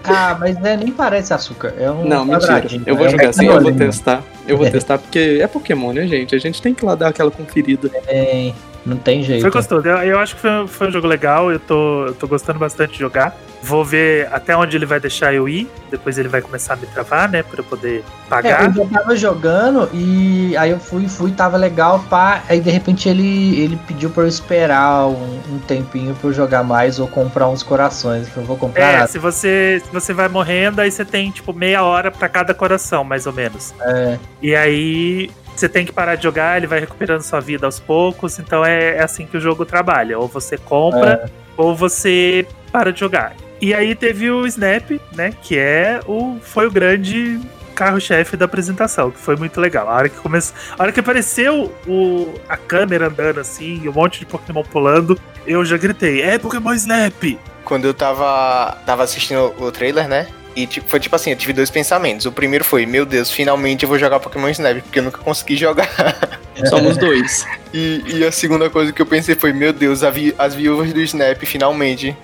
Ah, 0.04 0.36
mas 0.40 0.60
né, 0.60 0.78
nem 0.78 0.92
parece 0.92 1.34
açúcar. 1.34 1.74
É 1.78 1.90
um 1.90 2.06
Não, 2.06 2.26
mentira. 2.26 2.66
Eu 2.86 2.96
vou 2.96 3.06
é 3.06 3.10
um 3.10 3.12
jogar 3.12 3.30
assim, 3.30 3.48
eu 3.48 3.62
vou 3.62 3.72
testar. 3.72 4.24
Eu 4.48 4.58
vou 4.58 4.70
testar 4.70 4.98
porque 4.98 5.40
é 5.42 5.48
Pokémon, 5.48 5.94
né, 5.94 6.08
gente? 6.08 6.36
A 6.36 6.40
gente 6.40 6.62
tem 6.62 6.74
que 6.74 6.84
lá 6.86 6.96
dar 6.96 7.10
aquela 7.10 7.32
conferida. 7.32 7.90
Tem, 7.90 8.56
não 8.86 8.98
tem 8.98 9.24
jeito. 9.24 9.42
Foi 9.42 9.52
gostoso. 9.52 9.88
Eu, 9.88 9.98
eu 9.98 10.20
acho 10.20 10.36
que 10.36 10.42
foi, 10.42 10.68
foi 10.68 10.88
um 10.88 10.92
jogo 10.92 11.08
legal. 11.08 11.52
Eu 11.52 11.60
tô, 11.60 12.08
eu 12.08 12.14
tô 12.14 12.28
gostando 12.28 12.60
bastante 12.60 12.94
de 12.94 13.00
jogar. 13.00 13.36
Vou 13.62 13.84
ver 13.84 14.28
até 14.32 14.56
onde 14.56 14.78
ele 14.78 14.86
vai 14.86 15.00
deixar 15.00 15.34
eu 15.34 15.48
ir. 15.50 15.70
Depois 15.92 16.18
ele 16.18 16.30
vai 16.30 16.42
começar 16.42 16.74
a 16.74 16.78
me 16.78 16.88
travar, 16.88 17.30
né? 17.30 17.44
Pra 17.44 17.60
eu 17.60 17.64
poder 17.64 18.04
pagar. 18.30 18.64
É, 18.64 18.68
eu 18.68 18.74
já 18.74 18.86
tava 18.86 19.16
jogando 19.18 19.90
e 19.94 20.56
aí 20.56 20.72
eu 20.72 20.80
fui, 20.80 21.10
fui, 21.10 21.32
tava 21.32 21.58
legal, 21.58 22.04
pá. 22.10 22.42
Aí 22.48 22.62
de 22.62 22.70
repente 22.70 23.10
ele, 23.10 23.60
ele 23.60 23.78
pediu 23.86 24.10
pra 24.10 24.24
eu 24.24 24.28
esperar 24.28 25.08
um, 25.08 25.40
um 25.52 25.60
tempinho 25.68 26.16
pra 26.16 26.30
eu 26.30 26.34
jogar 26.34 26.64
mais 26.64 27.00
ou 27.00 27.08
comprar 27.08 27.50
uns 27.50 27.62
corações. 27.62 28.30
Que 28.30 28.38
eu 28.38 28.44
vou 28.44 28.56
comprar. 28.56 28.84
É, 28.84 28.94
nada. 28.98 29.08
se 29.08 29.20
você, 29.20 29.82
se 29.86 29.92
você 29.92 30.14
vai 30.14 30.30
morrendo, 30.30 30.80
aí 30.80 30.90
você 30.90 31.04
tem 31.04 31.30
tipo 31.30 31.52
meia 31.54 31.84
hora 31.84 32.10
pra 32.10 32.30
cada 32.30 32.54
coração, 32.54 33.04
mais 33.04 33.28
ou 33.28 33.34
menos. 33.34 33.74
É, 33.82 34.18
E 34.42 34.56
aí 34.56 35.30
você 35.60 35.70
tem 35.70 35.86
que 35.86 35.92
parar 35.92 36.16
de 36.16 36.24
jogar, 36.24 36.58
ele 36.58 36.68
vai 36.68 36.80
recuperando 36.80 37.22
sua 37.22 37.40
vida 37.40 37.66
aos 37.66 37.80
poucos. 37.80 38.40
Então 38.40 38.66
é, 38.66 38.98
é 38.98 39.04
assim 39.04 39.26
que 39.26 39.38
o 39.38 39.42
jogo 39.42 39.66
trabalha. 39.66 40.18
Ou 40.18 40.28
você 40.28 40.58
compra, 40.58 41.30
ou 41.58 41.76
você 41.76 42.48
para 42.72 42.94
de 42.94 43.00
jogar. 43.00 43.36
E 43.62 43.74
aí 43.74 43.94
teve 43.94 44.32
o 44.32 44.48
Snap, 44.48 44.92
né? 45.14 45.34
Que 45.42 45.58
é 45.58 46.00
o. 46.08 46.38
foi 46.42 46.68
o 46.68 46.72
grande 46.72 47.40
carro-chefe 47.76 48.36
da 48.36 48.46
apresentação, 48.46 49.12
que 49.12 49.20
foi 49.20 49.36
muito 49.36 49.60
legal. 49.60 49.90
A 49.90 49.96
hora 49.96 50.10
que 50.10 50.18
começou. 50.18 50.56
A 50.78 50.84
hora 50.84 50.92
que 50.92 51.00
apareceu 51.00 51.74
o, 51.88 52.34
a 52.48 52.56
câmera 52.56 53.08
andando 53.08 53.40
assim, 53.40 53.82
e 53.84 53.90
um 53.90 53.94
monte 53.94 54.20
de 54.20 54.26
Pokémon 54.26 54.64
pulando, 54.64 55.20
eu 55.46 55.64
já 55.66 55.78
gritei, 55.78 56.22
é 56.22 56.38
Pokémon 56.38 56.74
Snap! 56.74 57.38
Quando 57.64 57.86
eu 57.86 57.94
tava, 57.94 58.78
tava 58.86 59.04
assistindo 59.04 59.54
o 59.60 59.72
trailer, 59.72 60.08
né? 60.08 60.28
E 60.56 60.66
tipo, 60.68 60.90
foi 60.90 61.00
tipo 61.00 61.16
assim, 61.16 61.32
eu 61.32 61.38
tive 61.38 61.54
dois 61.54 61.70
pensamentos. 61.70 62.26
O 62.26 62.32
primeiro 62.32 62.66
foi, 62.66 62.86
meu 62.86 63.06
Deus, 63.06 63.32
finalmente 63.32 63.84
eu 63.84 63.90
vou 63.90 63.98
jogar 64.00 64.20
Pokémon 64.20 64.50
Snap, 64.50 64.82
porque 64.82 65.00
eu 65.00 65.04
nunca 65.04 65.20
consegui 65.20 65.56
jogar. 65.56 65.88
Somos 66.70 66.98
dois. 66.98 67.46
E, 67.74 68.04
e 68.08 68.26
a 68.26 68.32
segunda 68.32 68.70
coisa 68.70 68.92
que 68.92 69.02
eu 69.02 69.06
pensei 69.06 69.36
foi, 69.36 69.54
meu 69.54 69.72
Deus, 69.72 70.02
vi- 70.14 70.36
as 70.38 70.54
viúvas 70.54 70.92
do 70.92 71.00
Snap 71.02 71.42
finalmente 71.46 72.18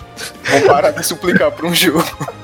vão 0.44 0.62
parar 0.64 0.92
de 0.92 1.06
suplicar 1.06 1.52
por 1.52 1.66
um 1.66 1.74
jogo. 1.74 2.04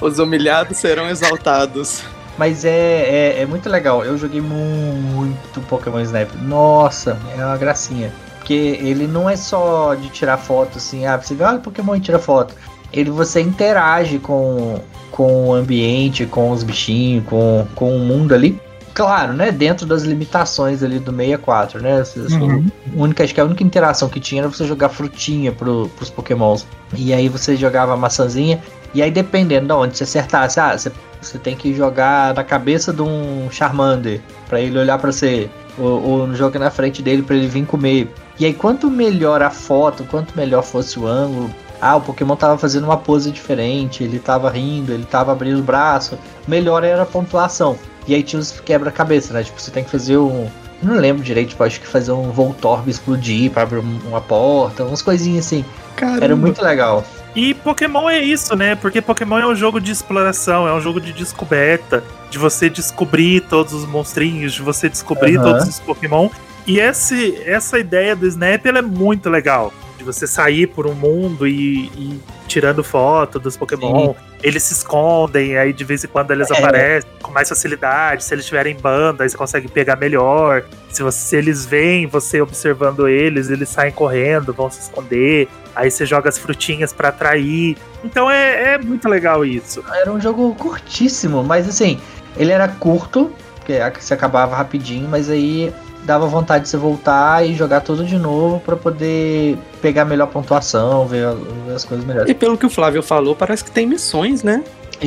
Os 0.00 0.18
humilhados 0.18 0.78
serão 0.78 1.08
exaltados. 1.08 2.02
Mas 2.38 2.64
é, 2.64 3.34
é, 3.36 3.42
é 3.42 3.46
muito 3.46 3.68
legal. 3.68 4.04
Eu 4.04 4.16
joguei 4.16 4.40
muito 4.40 5.60
Pokémon 5.62 6.00
Snap. 6.00 6.30
Nossa, 6.42 7.18
é 7.36 7.44
uma 7.44 7.56
gracinha. 7.56 8.12
Porque 8.38 8.54
ele 8.54 9.06
não 9.06 9.28
é 9.28 9.36
só 9.36 9.94
de 9.94 10.08
tirar 10.08 10.38
foto 10.38 10.78
assim, 10.78 11.06
ah, 11.06 11.16
você 11.18 11.34
vê, 11.34 11.44
olha 11.44 11.58
o 11.58 11.60
Pokémon 11.60 11.94
e 11.96 12.00
tira 12.00 12.18
foto. 12.18 12.54
Ele 12.92 13.10
você 13.10 13.40
interage 13.40 14.18
com, 14.18 14.80
com 15.10 15.48
o 15.48 15.54
ambiente, 15.54 16.26
com 16.26 16.50
os 16.50 16.62
bichinhos, 16.62 17.24
com, 17.26 17.66
com 17.74 17.96
o 17.96 17.98
mundo 17.98 18.34
ali. 18.34 18.60
Claro, 18.92 19.32
né? 19.32 19.52
Dentro 19.52 19.86
das 19.86 20.02
limitações 20.02 20.82
ali 20.82 20.98
do 20.98 21.12
64, 21.12 21.80
né? 21.80 22.02
Uhum. 22.16 22.66
única, 22.94 23.22
acho 23.22 23.34
que 23.34 23.40
a 23.40 23.44
única 23.44 23.62
interação 23.62 24.08
que 24.08 24.18
tinha 24.18 24.42
era 24.42 24.48
você 24.48 24.66
jogar 24.66 24.88
frutinha 24.88 25.52
pro, 25.52 25.88
pros 25.96 26.10
pokémons. 26.10 26.66
E 26.96 27.12
aí 27.12 27.28
você 27.28 27.56
jogava 27.56 27.94
a 27.94 27.96
maçãzinha. 27.96 28.60
E 28.92 29.00
aí 29.00 29.10
dependendo 29.10 29.68
de 29.68 29.72
onde 29.72 29.96
você 29.96 30.04
acertasse, 30.04 30.58
ah, 30.58 30.76
você, 30.76 30.90
você 31.22 31.38
tem 31.38 31.54
que 31.54 31.72
jogar 31.72 32.34
na 32.34 32.42
cabeça 32.42 32.92
de 32.92 33.02
um 33.02 33.48
Charmander. 33.50 34.20
Pra 34.48 34.60
ele 34.60 34.78
olhar 34.78 34.98
pra 34.98 35.12
você. 35.12 35.48
Ou, 35.78 36.02
ou 36.02 36.34
joga 36.34 36.58
na 36.58 36.70
frente 36.70 37.00
dele 37.00 37.22
pra 37.22 37.36
ele 37.36 37.46
vir 37.46 37.64
comer. 37.64 38.12
E 38.38 38.44
aí 38.44 38.52
quanto 38.52 38.90
melhor 38.90 39.40
a 39.40 39.50
foto, 39.50 40.04
quanto 40.04 40.36
melhor 40.36 40.62
fosse 40.62 40.98
o 40.98 41.06
ângulo. 41.06 41.50
Ah, 41.80 41.96
o 41.96 42.00
Pokémon 42.00 42.36
tava 42.36 42.58
fazendo 42.58 42.84
uma 42.84 42.96
pose 42.96 43.30
diferente, 43.30 44.04
ele 44.04 44.18
tava 44.18 44.50
rindo, 44.50 44.92
ele 44.92 45.04
tava 45.04 45.32
abrindo 45.32 45.58
o 45.60 45.62
braço. 45.62 46.18
Melhor 46.46 46.84
era 46.84 47.02
a 47.02 47.06
pontuação. 47.06 47.78
E 48.06 48.14
aí 48.14 48.22
tinha 48.22 48.40
os 48.40 48.60
quebra-cabeça, 48.60 49.32
né? 49.32 49.42
Tipo, 49.42 49.60
você 49.60 49.70
tem 49.70 49.84
que 49.84 49.90
fazer 49.90 50.16
um, 50.18 50.46
não 50.82 50.94
lembro 50.96 51.22
direito, 51.22 51.50
tipo, 51.50 51.62
acho 51.64 51.80
que 51.80 51.86
fazer 51.86 52.12
um 52.12 52.30
Voltorb 52.30 52.88
explodir 52.90 53.50
pra 53.50 53.62
abrir 53.62 53.78
um- 53.78 54.00
uma 54.08 54.20
porta, 54.20 54.84
umas 54.84 55.00
coisinhas 55.02 55.46
assim. 55.46 55.64
Caramba. 55.96 56.24
Era 56.24 56.36
muito 56.36 56.62
legal. 56.62 57.04
E 57.36 57.54
Pokémon 57.54 58.08
é 58.10 58.18
isso, 58.18 58.56
né? 58.56 58.74
Porque 58.74 59.00
Pokémon 59.00 59.38
é 59.38 59.46
um 59.46 59.54
jogo 59.54 59.80
de 59.80 59.92
exploração, 59.92 60.66
é 60.66 60.74
um 60.74 60.80
jogo 60.80 61.00
de 61.00 61.12
descoberta, 61.12 62.02
de 62.28 62.38
você 62.38 62.68
descobrir 62.68 63.40
todos 63.42 63.72
os 63.72 63.86
monstrinhos, 63.86 64.52
de 64.52 64.62
você 64.62 64.88
descobrir 64.88 65.36
Aham. 65.36 65.52
todos 65.52 65.68
os 65.68 65.78
Pokémon. 65.80 66.28
E 66.66 66.80
esse, 66.80 67.40
essa 67.46 67.78
ideia 67.78 68.16
do 68.16 68.26
Snap 68.26 68.66
ela 68.66 68.78
é 68.80 68.82
muito 68.82 69.30
legal. 69.30 69.72
De 70.00 70.04
você 70.06 70.26
sair 70.26 70.66
por 70.66 70.86
um 70.86 70.94
mundo 70.94 71.46
e, 71.46 71.84
e 71.94 72.18
tirando 72.48 72.82
foto 72.82 73.38
dos 73.38 73.54
Pokémon. 73.54 74.14
Eles 74.42 74.62
se 74.62 74.72
escondem, 74.72 75.58
aí 75.58 75.74
de 75.74 75.84
vez 75.84 76.02
em 76.02 76.08
quando 76.08 76.30
eles 76.30 76.50
É. 76.50 76.54
aparecem 76.56 77.10
com 77.20 77.30
mais 77.30 77.50
facilidade. 77.50 78.24
Se 78.24 78.32
eles 78.32 78.46
estiverem 78.46 78.74
em 78.74 78.80
banda, 78.80 79.24
aí 79.24 79.28
você 79.28 79.36
consegue 79.36 79.68
pegar 79.68 79.96
melhor. 79.96 80.64
Se, 80.88 81.02
você- 81.02 81.18
se 81.18 81.36
eles 81.36 81.66
veem 81.66 82.06
você 82.06 82.40
observando 82.40 83.06
eles, 83.06 83.50
eles 83.50 83.68
saem 83.68 83.92
correndo, 83.92 84.54
vão 84.54 84.70
se 84.70 84.80
esconder. 84.80 85.48
Aí 85.76 85.90
você 85.90 86.06
joga 86.06 86.30
as 86.30 86.38
frutinhas 86.38 86.94
pra 86.94 87.10
atrair. 87.10 87.76
Então 88.02 88.30
é, 88.30 88.72
é 88.72 88.78
muito 88.78 89.06
legal 89.06 89.44
isso. 89.44 89.84
Era 90.00 90.10
um 90.10 90.18
jogo 90.18 90.54
curtíssimo, 90.54 91.44
mas 91.44 91.68
assim, 91.68 92.00
ele 92.38 92.52
era 92.52 92.66
curto, 92.68 93.30
porque 93.56 93.78
você 94.00 94.14
acabava 94.14 94.56
rapidinho, 94.56 95.06
mas 95.10 95.28
aí 95.28 95.70
dava 96.10 96.26
vontade 96.26 96.64
de 96.64 96.70
você 96.70 96.76
voltar 96.76 97.46
e 97.46 97.54
jogar 97.54 97.82
tudo 97.82 98.04
de 98.04 98.18
novo 98.18 98.58
pra 98.58 98.74
poder 98.74 99.56
pegar 99.80 100.04
melhor 100.04 100.26
pontuação, 100.26 101.06
ver, 101.06 101.32
ver 101.64 101.74
as 101.74 101.84
coisas 101.84 102.04
melhores. 102.04 102.28
E 102.28 102.34
pelo 102.34 102.58
que 102.58 102.66
o 102.66 102.70
Flávio 102.70 103.00
falou, 103.00 103.36
parece 103.36 103.62
que 103.62 103.70
tem 103.70 103.86
missões, 103.86 104.42
né? 104.42 104.64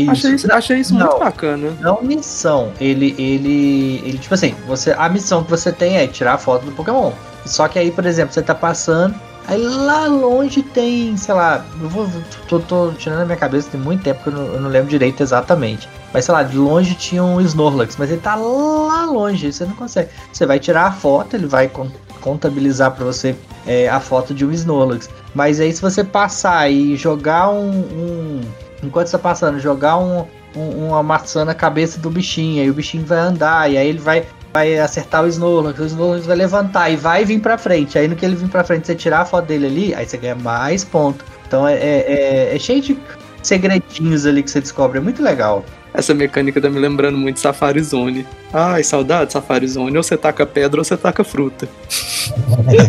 Achei 0.10 0.32
isso, 0.32 0.52
achei 0.52 0.78
isso 0.78 0.94
Não. 0.96 1.06
muito 1.06 1.20
bacana. 1.20 1.74
Não 1.82 2.02
missão. 2.02 2.72
Ele, 2.80 3.14
ele, 3.18 4.02
ele, 4.06 4.18
tipo 4.18 4.34
assim, 4.34 4.56
você, 4.66 4.96
a 4.98 5.10
missão 5.10 5.44
que 5.44 5.50
você 5.50 5.74
tem 5.74 5.98
é 5.98 6.08
tirar 6.08 6.36
a 6.36 6.38
foto 6.38 6.66
do 6.66 6.72
Pokémon. 6.72 7.12
Só 7.46 7.68
que 7.68 7.78
aí, 7.78 7.92
por 7.92 8.06
exemplo, 8.06 8.34
você 8.34 8.42
tá 8.42 8.56
passando, 8.56 9.14
aí 9.46 9.62
lá 9.62 10.08
longe 10.08 10.64
tem, 10.64 11.18
sei 11.18 11.36
lá, 11.36 11.66
eu 11.82 11.90
vou, 11.90 12.10
tô, 12.48 12.60
tô 12.62 12.92
tirando 12.98 13.22
a 13.22 13.26
minha 13.26 13.38
cabeça, 13.38 13.70
tem 13.70 13.80
muito 13.80 14.04
tempo 14.04 14.24
que 14.24 14.30
eu 14.30 14.34
não, 14.34 14.46
eu 14.54 14.62
não 14.62 14.70
lembro 14.70 14.90
direito 14.90 15.22
exatamente. 15.22 15.90
Mas 16.14 16.26
sei 16.26 16.34
lá, 16.34 16.44
de 16.44 16.56
longe 16.56 16.94
tinha 16.96 17.24
um 17.24 17.42
Snorlax, 17.42 17.96
mas 17.98 18.12
ele 18.12 18.22
tá 18.22 18.36
lá 18.36 19.06
longe, 19.06 19.52
você 19.52 19.66
não 19.66 19.74
consegue. 19.74 20.10
Você 20.32 20.46
vai 20.46 20.60
tirar 20.60 20.86
a 20.86 20.92
foto, 20.92 21.36
ele 21.36 21.48
vai 21.48 21.68
con- 21.68 21.90
contabilizar 22.22 22.92
pra 22.92 23.04
você 23.04 23.36
é, 23.66 23.90
a 23.90 24.00
foto 24.00 24.34
de 24.34 24.46
um 24.46 24.52
Snorlax. 24.52 25.10
Mas 25.34 25.60
aí 25.60 25.74
se 25.74 25.82
você 25.82 26.04
passar 26.04 26.70
e 26.72 26.96
jogar 26.96 27.50
um. 27.50 27.70
um- 27.72 28.42
enquanto 28.84 29.08
você 29.08 29.14
tá 29.18 29.20
passando, 29.24 29.60
jogar 29.60 29.98
um, 29.98 30.26
um- 30.56 30.88
uma 30.90 31.02
maçã 31.02 31.44
na 31.44 31.56
cabeça 31.56 32.00
do 32.00 32.10
bichinho, 32.10 32.62
aí 32.62 32.70
o 32.70 32.74
bichinho 32.74 33.06
vai 33.06 33.18
andar, 33.20 33.72
e 33.72 33.78
aí 33.78 33.88
ele 33.88 33.98
vai, 34.00 34.26
vai 34.54 34.78
acertar 34.78 35.24
o 35.24 35.28
Snorlax, 35.28 35.80
o 35.80 35.86
Snorlax 35.86 36.26
vai 36.28 36.36
levantar 36.36 36.90
e 36.92 36.96
vai 36.96 37.26
vir 37.26 37.40
pra 37.40 37.58
frente. 37.58 37.98
Aí 37.98 38.08
no 38.08 38.16
que 38.16 38.24
ele 38.24 38.36
vir 38.36 38.50
pra 38.50 38.64
frente, 38.64 38.86
você 38.86 38.94
tirar 38.94 39.22
a 39.22 39.26
foto 39.26 39.46
dele 39.48 39.66
ali, 39.66 39.96
aí 39.96 40.06
você 40.06 40.18
ganha 40.18 40.36
mais 40.36 40.84
ponto. 40.84 41.26
Então 41.48 41.68
é, 41.68 41.74
é, 41.74 42.52
é- 42.52 42.56
é 42.56 42.60
cheio 42.60 42.82
de 42.82 43.00
segredinhos 43.42 44.26
ali 44.26 44.44
que 44.44 44.52
você 44.52 44.62
descobre, 44.62 44.98
é 45.00 45.02
muito 45.02 45.22
legal. 45.24 45.64
Essa 45.94 46.14
mecânica 46.14 46.60
tá 46.60 46.70
me 46.70 46.80
lembrando 46.80 47.18
muito 47.18 47.36
de 47.36 47.42
Safari 47.42 47.84
Zone. 47.84 48.26
Ai, 48.52 48.84
saudade 48.84 49.28
de 49.28 49.34
Safari 49.34 49.68
Zone. 49.68 49.96
Ou 49.96 50.02
você 50.02 50.18
taca 50.18 50.46
pedra 50.46 50.80
ou 50.80 50.84
você 50.84 50.98
taca 50.98 51.24
fruta. 51.24 51.70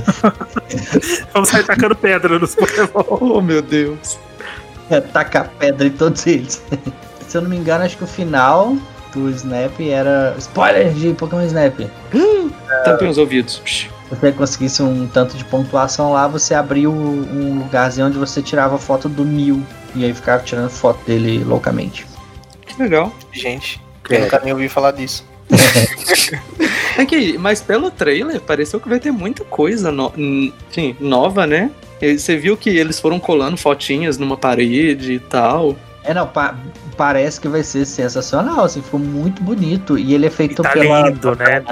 Vamos 1.33 1.51
sair 1.51 1.65
tacando 1.65 1.95
pedra 1.95 2.39
nos 2.39 2.55
Pokémon. 2.55 3.05
Oh, 3.21 3.41
meu 3.43 3.61
Deus. 3.61 4.19
É, 4.89 5.01
tacar 5.01 5.51
pedra 5.59 5.87
em 5.87 5.91
todos 5.91 6.27
eles. 6.27 6.63
Se 7.29 7.37
eu 7.37 7.43
não 7.43 7.51
me 7.51 7.57
engano, 7.57 7.85
acho 7.85 7.97
que 7.97 8.05
o 8.05 8.07
final 8.07 8.75
do 9.13 9.29
Snap 9.31 9.79
era. 9.81 10.35
Spoiler 10.39 10.93
de 10.95 11.13
Pokémon 11.13 11.45
Snap. 11.45 11.79
Tampem 12.85 13.09
os 13.09 13.19
ouvidos. 13.19 13.61
Se 13.67 13.91
você 14.11 14.33
conseguisse 14.33 14.83
um 14.83 15.07
tanto 15.07 15.37
de 15.37 15.45
pontuação 15.45 16.13
lá, 16.13 16.27
você 16.27 16.55
abriu 16.55 16.91
um 16.91 17.59
lugarzinho 17.59 18.07
onde 18.07 18.19
você 18.19 18.41
tirava 18.41 18.79
foto 18.79 19.09
do 19.09 19.25
Mil. 19.25 19.63
E 19.95 20.05
aí 20.05 20.15
ficava 20.15 20.43
tirando 20.43 20.71
foto 20.71 21.05
dele 21.05 21.43
loucamente. 21.45 22.14
Que 22.77 22.83
legal. 22.83 23.13
Gente, 23.33 23.81
eu 24.11 24.21
nunca 24.21 24.41
nem 24.43 24.53
ouvi 24.53 24.69
falar 24.69 24.93
disso. 24.93 25.25
É 26.97 27.05
que, 27.05 27.37
mas 27.37 27.61
pelo 27.61 27.91
trailer, 27.91 28.41
pareceu 28.41 28.79
que 28.81 28.89
vai 28.89 29.01
ter 29.01 29.11
muita 29.11 29.43
coisa 29.45 29.91
no, 29.91 30.13
sim, 30.71 30.95
nova, 31.01 31.45
né? 31.45 31.71
E 32.01 32.17
Você 32.17 32.37
viu 32.37 32.57
que 32.57 32.71
eles 32.71 33.01
foram 33.01 33.19
colando 33.19 33.57
fotinhas 33.57 34.17
numa 34.17 34.37
parede 34.37 35.15
e 35.15 35.19
tal. 35.19 35.75
É, 36.05 36.15
não, 36.15 36.25
pa- 36.29 36.55
parece 36.97 37.41
que 37.41 37.49
vai 37.49 37.65
ser 37.65 37.85
sensacional, 37.85 38.65
assim, 38.65 38.81
ficou 38.81 39.01
muito 39.01 39.43
bonito. 39.43 39.99
E 39.99 40.15
ele 40.15 40.27
é 40.27 40.31
feito 40.31 40.63
Tá 40.63 40.71
pela. 40.71 41.09
lindo, 41.09 41.35
né? 41.35 41.65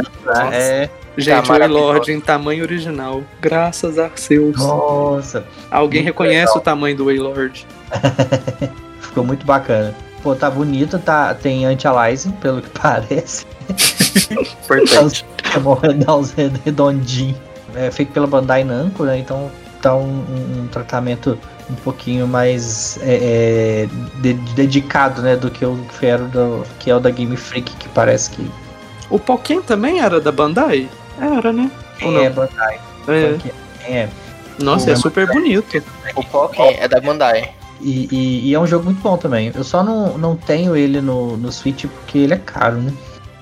É, 0.52 0.88
Gente, 1.16 1.44
o 1.44 1.52
maravilhoso. 1.52 1.84
Waylord 1.86 2.12
em 2.12 2.20
tamanho 2.20 2.64
original. 2.64 3.22
Graças 3.40 3.98
a 4.00 4.06
Arceus. 4.06 4.56
nossa, 4.56 5.44
Alguém 5.70 6.02
reconhece 6.02 6.56
o 6.58 6.60
tamanho 6.60 6.96
do 6.96 7.04
Waylord. 7.04 7.64
ficou 9.00 9.22
muito 9.24 9.46
bacana. 9.46 9.94
Pô, 10.22 10.34
tá 10.36 10.48
bonito, 10.50 10.98
tá, 10.98 11.34
tem 11.34 11.64
anti-aliasing, 11.66 12.30
pelo 12.32 12.62
que 12.62 12.70
parece. 12.78 13.44
Importante. 14.30 15.24
Pokémon 15.62 16.22
redondinho. 16.64 17.36
É 17.74 17.90
feito 17.90 18.12
pela 18.12 18.26
Bandai 18.26 18.64
Namco, 18.64 19.04
né? 19.04 19.18
Então 19.18 19.50
tá 19.80 19.94
um, 19.94 20.04
um- 20.62 20.68
tratamento 20.70 21.38
um 21.70 21.74
pouquinho 21.76 22.26
mais 22.28 22.98
é, 23.02 23.86
é, 23.86 23.88
de- 24.20 24.34
dedicado, 24.54 25.22
né? 25.22 25.36
Do 25.36 25.50
que 25.50 25.64
o 25.64 25.76
que 25.98 26.06
era 26.06 26.22
do, 26.24 26.64
que 26.78 26.90
é 26.90 26.94
o 26.96 27.00
da 27.00 27.10
Game 27.10 27.36
Freak, 27.36 27.74
que 27.76 27.88
parece 27.88 28.30
que 28.30 28.50
O 29.10 29.18
Pokémon 29.18 29.62
também 29.62 30.00
era 30.00 30.20
da 30.20 30.30
Bandai? 30.30 30.88
Era, 31.20 31.52
né? 31.52 31.70
Ou 32.02 32.20
é 32.20 32.28
não? 32.28 32.34
Bandai. 32.34 32.80
É. 33.08 33.38
É. 33.92 34.08
Nossa, 34.58 34.90
é 34.92 34.96
super 34.96 35.26
bonito. 35.26 35.82
O 36.14 36.22
Pokémon 36.24 36.72
é 36.78 36.86
da 36.86 37.00
Bandai. 37.00 37.50
E, 37.82 38.08
e- 38.10 38.48
e 38.50 38.54
é 38.54 38.60
um 38.60 38.66
jogo 38.66 38.84
muito 38.84 39.00
bom 39.00 39.16
também. 39.16 39.50
Eu 39.54 39.64
só 39.64 39.82
não, 39.82 40.16
não 40.16 40.36
tenho 40.36 40.76
ele 40.76 41.00
no, 41.00 41.36
no 41.36 41.50
Switch 41.50 41.84
porque 41.86 42.18
ele 42.18 42.34
é 42.34 42.38
caro, 42.38 42.76
né? 42.76 42.92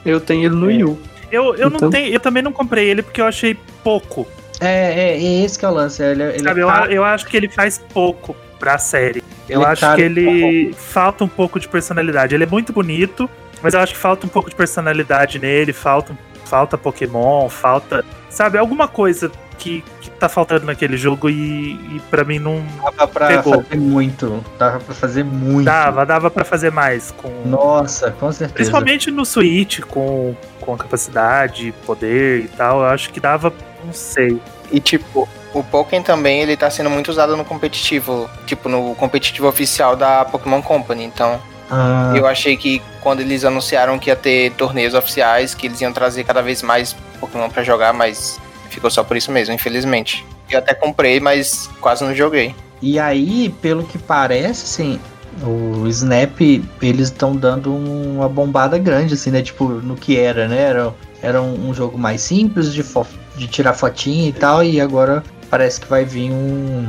Eu 0.04 0.20
tenho 0.20 0.46
ele 0.46 0.54
no 0.54 0.64
É. 0.70 0.74
Wii 0.74 0.84
U. 0.84 0.98
Eu, 1.30 1.44
eu, 1.56 1.68
Então- 1.68 1.80
não 1.82 1.90
tenho, 1.90 2.12
eu 2.12 2.20
também 2.20 2.42
não 2.42 2.52
comprei 2.52 2.88
ele 2.88 3.02
porque 3.02 3.20
eu 3.20 3.26
achei 3.26 3.56
pouco. 3.84 4.26
É, 4.60 4.66
é, 4.66 5.16
é 5.16 5.44
esse 5.44 5.58
que 5.58 5.64
é 5.64 5.68
o 5.68 5.72
lance. 5.72 6.02
Ele, 6.02 6.22
ele 6.22 6.42
Sabe, 6.42 6.60
é 6.60 6.62
eu, 6.64 6.68
eu 6.90 7.04
acho 7.04 7.26
que 7.26 7.36
ele 7.36 7.48
faz 7.48 7.78
pouco 7.92 8.34
pra 8.58 8.78
série. 8.78 9.22
Eu 9.48 9.60
Ele 9.60 9.64
é 9.68 9.72
acho 9.72 9.94
que 9.94 10.00
ele 10.02 10.72
falta 10.74 11.24
um 11.24 11.28
pouco 11.28 11.58
de 11.60 11.68
personalidade. 11.68 12.34
Ele 12.34 12.44
é 12.44 12.46
muito 12.46 12.72
bonito, 12.72 13.28
mas 13.62 13.74
eu 13.74 13.80
acho 13.80 13.92
que 13.94 13.98
falta 13.98 14.26
um 14.26 14.28
pouco 14.28 14.48
de 14.50 14.54
personalidade 14.56 15.38
nele, 15.38 15.72
falta, 15.72 16.16
falta 16.44 16.76
Pokémon, 16.78 17.48
falta. 17.48 18.04
Sabe, 18.28 18.58
alguma 18.58 18.86
coisa 18.88 19.30
que, 19.60 19.84
que 20.00 20.10
tá 20.12 20.28
faltando 20.28 20.64
naquele 20.66 20.96
jogo 20.96 21.28
e, 21.30 21.72
e 21.96 22.02
para 22.10 22.24
mim 22.24 22.38
não 22.38 22.64
Dava 22.82 23.06
pra 23.06 23.26
Pegou. 23.28 23.62
fazer 23.62 23.76
muito. 23.76 24.44
Dava 24.58 24.80
pra 24.80 24.94
fazer 24.94 25.24
muito. 25.24 25.64
dava, 25.66 26.06
dava 26.06 26.30
para 26.30 26.44
fazer 26.44 26.72
mais 26.72 27.10
com. 27.12 27.28
Nossa, 27.44 28.10
com 28.12 28.32
certeza. 28.32 28.54
Principalmente 28.54 29.10
no 29.10 29.24
Switch, 29.24 29.80
com, 29.80 30.34
com 30.60 30.74
a 30.74 30.78
capacidade, 30.78 31.72
poder 31.86 32.44
e 32.44 32.48
tal, 32.48 32.80
eu 32.80 32.86
acho 32.86 33.10
que 33.10 33.20
dava, 33.20 33.52
não 33.84 33.92
sei. 33.92 34.40
E 34.72 34.80
tipo, 34.80 35.28
o 35.52 35.62
Pokémon 35.62 36.02
também 36.02 36.40
ele 36.40 36.56
tá 36.56 36.70
sendo 36.70 36.88
muito 36.90 37.08
usado 37.10 37.36
no 37.36 37.44
competitivo, 37.44 38.28
tipo 38.46 38.68
no 38.68 38.94
competitivo 38.94 39.46
oficial 39.48 39.94
da 39.96 40.24
Pokémon 40.24 40.62
Company. 40.62 41.04
Então, 41.04 41.40
Ah, 41.70 42.12
eu 42.16 42.26
achei 42.26 42.56
que 42.56 42.80
quando 43.00 43.20
eles 43.20 43.44
anunciaram 43.44 43.98
que 43.98 44.10
ia 44.10 44.16
ter 44.16 44.52
torneios 44.52 44.94
oficiais, 44.94 45.54
que 45.54 45.66
eles 45.66 45.80
iam 45.80 45.92
trazer 45.92 46.24
cada 46.24 46.40
vez 46.42 46.62
mais 46.62 46.96
Pokémon 47.20 47.48
pra 47.48 47.62
jogar, 47.62 47.92
mas 47.92 48.40
ficou 48.70 48.90
só 48.90 49.02
por 49.04 49.16
isso 49.16 49.30
mesmo, 49.30 49.54
infelizmente. 49.54 50.24
Eu 50.48 50.58
até 50.58 50.74
comprei, 50.74 51.20
mas 51.20 51.68
quase 51.80 52.04
não 52.04 52.14
joguei. 52.14 52.54
E 52.82 52.98
aí, 52.98 53.54
pelo 53.60 53.84
que 53.84 53.98
parece, 53.98 54.64
assim, 54.64 55.00
o 55.42 55.86
Snap, 55.88 56.40
eles 56.80 57.08
estão 57.08 57.36
dando 57.36 57.74
uma 57.74 58.28
bombada 58.28 58.78
grande, 58.78 59.14
assim, 59.14 59.30
né? 59.30 59.42
Tipo, 59.42 59.68
no 59.68 59.94
que 59.94 60.18
era, 60.18 60.48
né? 60.48 60.60
Era, 60.62 60.94
era 61.22 61.42
um, 61.42 61.72
jogo 61.74 61.98
mais 61.98 62.22
simples 62.22 62.72
de, 62.72 62.82
fo- 62.82 63.06
de 63.36 63.46
tirar 63.46 63.74
fotinha 63.74 64.28
e 64.28 64.32
tal, 64.32 64.64
e 64.64 64.80
agora 64.80 65.22
parece 65.50 65.80
que 65.80 65.88
vai 65.88 66.04
vir 66.04 66.30
um, 66.30 66.88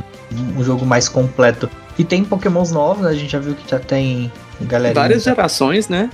um 0.56 0.64
jogo 0.64 0.86
mais 0.86 1.08
completo. 1.08 1.68
E 1.98 2.04
tem 2.04 2.24
pokémons 2.24 2.72
novos, 2.72 3.04
né? 3.04 3.10
A 3.10 3.14
gente 3.14 3.30
já 3.30 3.38
viu 3.38 3.54
que 3.54 3.70
já 3.70 3.78
tem 3.78 4.32
galera. 4.62 4.94
Várias 4.94 5.24
gerações, 5.24 5.88
né? 5.88 6.08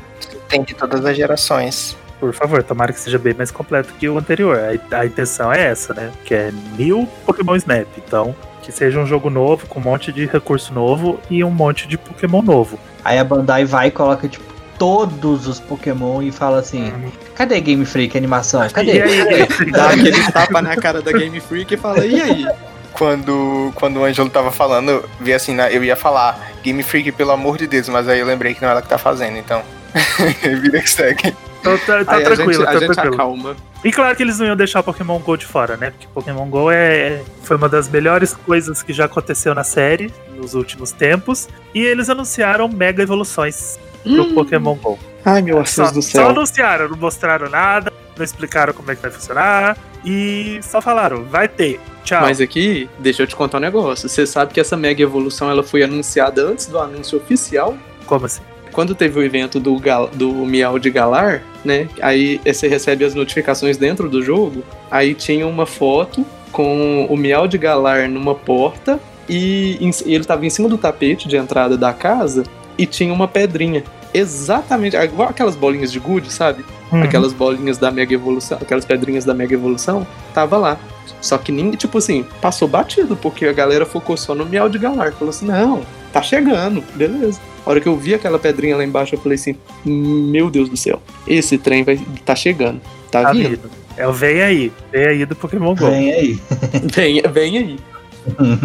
Tem 0.49 0.63
de 0.63 0.75
todas 0.75 1.05
as 1.05 1.17
gerações. 1.17 1.97
Por 2.19 2.35
favor, 2.35 2.63
tomara 2.63 2.93
que 2.93 3.01
seja 3.01 3.19
bem 3.19 3.35
mais 3.35 3.51
completo 3.51 3.93
que 3.95 4.09
o 4.09 4.19
anterior. 4.19 4.59
A, 4.59 4.99
a 4.99 5.07
intenção 5.07 5.53
é 5.53 5.67
essa, 5.67 5.95
né? 5.95 6.11
Que 6.25 6.35
é 6.35 6.53
mil 6.77 7.09
Pokémon 7.25 7.55
Snap. 7.57 7.87
Então, 7.97 8.35
que 8.63 8.73
seja 8.73 8.99
um 8.99 9.07
jogo 9.07 9.31
novo, 9.31 9.67
com 9.67 9.81
um 9.81 9.83
monte 9.83 10.13
de 10.13 10.27
recurso 10.27 10.75
novo 10.75 11.19
e 11.31 11.43
um 11.43 11.51
monte 11.51 11.87
de 11.87 11.97
Pokémon 11.97 12.43
novo. 12.43 12.79
Aí 13.05 13.19
a 13.19 13.25
Bandai 13.25 13.65
vai 13.65 13.89
e 13.89 13.91
coloca, 13.91 14.29
tipo, 14.29 14.45
todos 14.79 15.47
os 15.47 15.59
Pokémon 15.59 16.23
e 16.23 16.31
fala 16.31 16.61
assim: 16.61 16.93
cadê 17.35 17.61
Game 17.61 17.85
Freak 17.85 18.17
animação? 18.17 18.69
Cadê? 18.71 18.99
E 18.99 19.03
aí, 19.03 19.47
Dá 19.73 19.91
aquele 19.91 20.33
tapa 20.33 20.63
na 20.63 20.77
cara 20.77 21.03
da 21.03 21.13
Game 21.13 21.41
Freak 21.41 21.75
e 21.75 21.77
fala, 21.77 22.05
e 22.07 22.21
aí? 22.21 22.47
Quando, 22.93 23.73
quando 23.75 23.99
o 23.99 24.05
Ângelo 24.05 24.29
tava 24.29 24.51
falando, 24.51 24.91
eu 24.91 25.09
vi 25.21 25.33
assim, 25.33 25.57
eu 25.71 25.85
ia 25.85 25.95
falar 25.95 26.53
Game 26.63 26.83
Freak, 26.83 27.13
pelo 27.13 27.31
amor 27.31 27.57
de 27.57 27.67
Deus, 27.67 27.89
mas 27.89 28.09
aí 28.09 28.19
eu 28.19 28.27
lembrei 28.27 28.55
que 28.55 28.63
não 28.63 28.69
é 28.69 28.73
ela 28.73 28.83
que 28.83 28.89
tá 28.89 28.99
fazendo, 28.99 29.37
então. 29.37 29.63
Vida 30.63 30.81
que 30.81 30.91
segue. 30.91 31.35
Então 31.61 31.79
tá, 31.79 32.05
tá 32.05 32.17
aí 32.17 32.25
tranquilo, 32.25 32.63
a 32.63 32.67
tá 32.67 32.73
gente, 32.73 32.85
a 32.85 32.87
gente 32.87 32.95
tranquilo. 32.95 33.15
acalma. 33.15 33.57
E 33.85 33.93
claro 33.93 34.17
que 34.17 34.23
eles 34.23 34.39
não 34.39 34.47
iam 34.47 34.57
deixar 34.57 34.81
o 34.81 34.83
Pokémon 34.83 35.19
GO 35.21 35.37
de 35.37 35.47
fora, 35.47 35.77
né? 35.77 35.91
Porque 35.91 36.07
Pokémon 36.13 36.47
GO 36.49 36.71
é, 36.71 37.23
foi 37.43 37.57
uma 37.57 37.69
das 37.69 37.89
melhores 37.89 38.35
coisas 38.35 38.83
que 38.83 38.93
já 38.93 39.05
aconteceu 39.05 39.55
na 39.55 39.63
série 39.65 40.13
nos 40.37 40.55
últimos 40.55 40.91
tempos. 40.91 41.49
E 41.75 41.81
eles 41.81 42.09
anunciaram 42.11 42.69
mega 42.69 43.03
evoluções 43.03 43.79
pro 44.03 44.23
Hum. 44.23 44.35
Pokémon 44.35 44.75
GO. 44.77 44.99
Ai, 45.25 45.43
meu 45.43 45.65
Só, 45.67 45.83
Deus 45.83 45.93
do 45.95 46.03
só 46.03 46.11
céu. 46.19 46.29
anunciaram, 46.31 46.89
não 46.89 46.97
mostraram 46.97 47.49
nada, 47.51 47.93
não 48.17 48.25
explicaram 48.25 48.73
como 48.73 48.91
é 48.91 48.97
que 48.97 49.03
vai 49.03 49.11
funcionar. 49.11 49.77
E 50.05 50.59
só 50.63 50.81
falaram, 50.81 51.25
vai 51.25 51.47
ter. 51.49 51.81
Tchau. 52.05 52.23
Mas 52.23 52.41
aqui, 52.41 52.89
deixa 52.99 53.23
eu 53.25 53.27
te 53.27 53.37
contar 53.37 53.59
um 53.59 53.61
negócio. 53.61 54.09
Você 54.09 54.27
sabe 54.27 54.55
que 54.55 54.61
essa 54.61 54.77
mega 54.77 55.03
evolução 55.03 55.51
ela 55.51 55.63
foi 55.63 55.83
anunciada 55.83 56.43
antes 56.43 56.67
do 56.67 56.79
anúncio 56.79 57.19
oficial? 57.19 57.77
Como 58.07 58.25
assim? 58.27 58.41
Quando 58.79 58.95
teve 58.95 59.19
o 59.19 59.23
evento 59.25 59.59
do, 59.59 59.77
Gal, 59.77 60.07
do 60.07 60.33
Miau 60.47 60.79
de 60.79 60.89
Galar, 60.89 61.43
né? 61.65 61.89
Aí 62.01 62.41
você 62.47 62.69
recebe 62.69 63.05
as 63.05 63.13
notificações 63.13 63.77
dentro 63.77 64.09
do 64.09 64.23
jogo. 64.23 64.63
Aí 64.89 65.15
tinha 65.15 65.49
uma 65.49 65.67
foto 65.67 66.25
com 66.53 67.05
o 67.11 67.17
Miau 67.17 67.49
de 67.49 67.59
Galar 67.59 68.09
numa 68.09 68.37
porta 68.37 69.01
e, 69.29 69.81
ele 70.07 70.23
tava 70.23 70.47
em 70.47 70.51
cima 70.51 70.69
do 70.69 70.79
tapete 70.79 71.27
de 71.27 71.37
entrada 71.37 71.77
da 71.77 71.93
casa 71.93 72.45
e 72.79 72.87
tinha 72.87 73.13
uma 73.13 73.27
pedrinha. 73.27 73.83
Exatamente, 74.15 74.97
igual 74.97 75.29
aquelas 75.29 75.57
bolinhas 75.57 75.91
de 75.91 75.99
gude, 75.99 76.33
sabe? 76.33 76.65
Uhum. 76.93 77.03
aquelas 77.03 77.33
bolinhas 77.33 77.79
da 77.79 77.91
Mega 77.91 78.15
Evolução, 78.15 78.59
aquelas 78.63 78.85
pedrinhas 78.85 79.25
da 79.25 79.35
Mega 79.35 79.55
Evolução, 79.55 80.07
tava 80.33 80.57
lá. 80.57 80.79
Só 81.21 81.37
que 81.37 81.51
ninguém, 81.51 81.73
tipo 81.73 81.99
assim, 81.99 82.25
passou 82.41 82.69
batido, 82.69 83.17
porque 83.17 83.45
a 83.47 83.53
galera 83.53 83.85
focou 83.85 84.17
só 84.17 84.37
no 84.37 84.47
Miau 84.47 84.69
de 84.69 84.79
Galar. 84.79 85.13
Falou 85.15 85.31
assim, 85.31 85.47
não, 85.47 85.83
tá 86.13 86.23
chegando, 86.23 86.83
beleza. 86.95 87.41
A 87.67 87.71
hora 87.71 87.81
que 87.81 87.87
eu 87.89 87.97
vi 87.97 88.15
aquela 88.15 88.39
pedrinha 88.39 88.77
lá 88.77 88.85
embaixo, 88.85 89.15
eu 89.15 89.19
falei 89.21 89.37
assim, 89.37 89.57
meu 89.85 90.51
Deus 90.51 90.69
do 90.69 90.77
céu, 90.77 91.03
esse 91.27 91.59
trem 91.59 91.85
vai 91.85 92.01
tá 92.25 92.35
chegando, 92.35 92.81
tá, 93.11 93.23
Tá 93.23 93.33
vindo, 93.33 93.51
vindo. 93.51 93.71
É 93.97 94.07
o 94.07 94.13
vem 94.13 94.41
aí. 94.43 94.73
Vem 94.93 95.07
aí 95.07 95.27
do 95.27 95.35
Pokémon 95.35 95.75
GO. 95.75 95.91
Vem 95.91 96.13
aí. 96.13 96.39
vem, 96.95 97.21
vem 97.33 97.59
aí. 97.59 97.79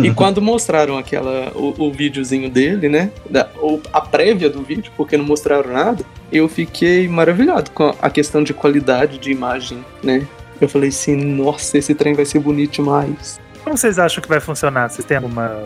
E 0.03 0.11
quando 0.15 0.41
mostraram 0.41 0.97
aquela, 0.97 1.51
o, 1.55 1.73
o 1.87 1.91
videozinho 1.91 2.49
dele, 2.49 2.87
né? 2.87 3.09
da- 3.29 3.49
o- 3.61 3.79
a 3.91 3.99
prévia 4.01 4.49
do 4.49 4.61
vídeo, 4.61 4.91
porque 4.95 5.17
não 5.17 5.25
mostraram 5.25 5.71
nada, 5.73 6.03
eu 6.31 6.47
fiquei 6.47 7.07
maravilhado 7.07 7.71
com 7.71 7.95
a 8.01 8.09
questão 8.09 8.43
de 8.43 8.53
qualidade 8.53 9.17
de 9.17 9.31
imagem, 9.31 9.83
né? 10.03 10.25
Eu 10.61 10.69
falei 10.69 10.89
assim, 10.89 11.15
nossa, 11.15 11.77
esse 11.77 11.95
trem 11.95 12.13
vai 12.13 12.25
ser 12.25 12.39
bonito 12.39 12.73
demais. 12.73 13.39
Como 13.63 13.75
vocês 13.77 13.97
acham 13.97 14.21
que 14.21 14.29
vai 14.29 14.39
funcionar? 14.39 14.89
Vocês 14.89 15.05
têm 15.05 15.17
alguma, 15.17 15.63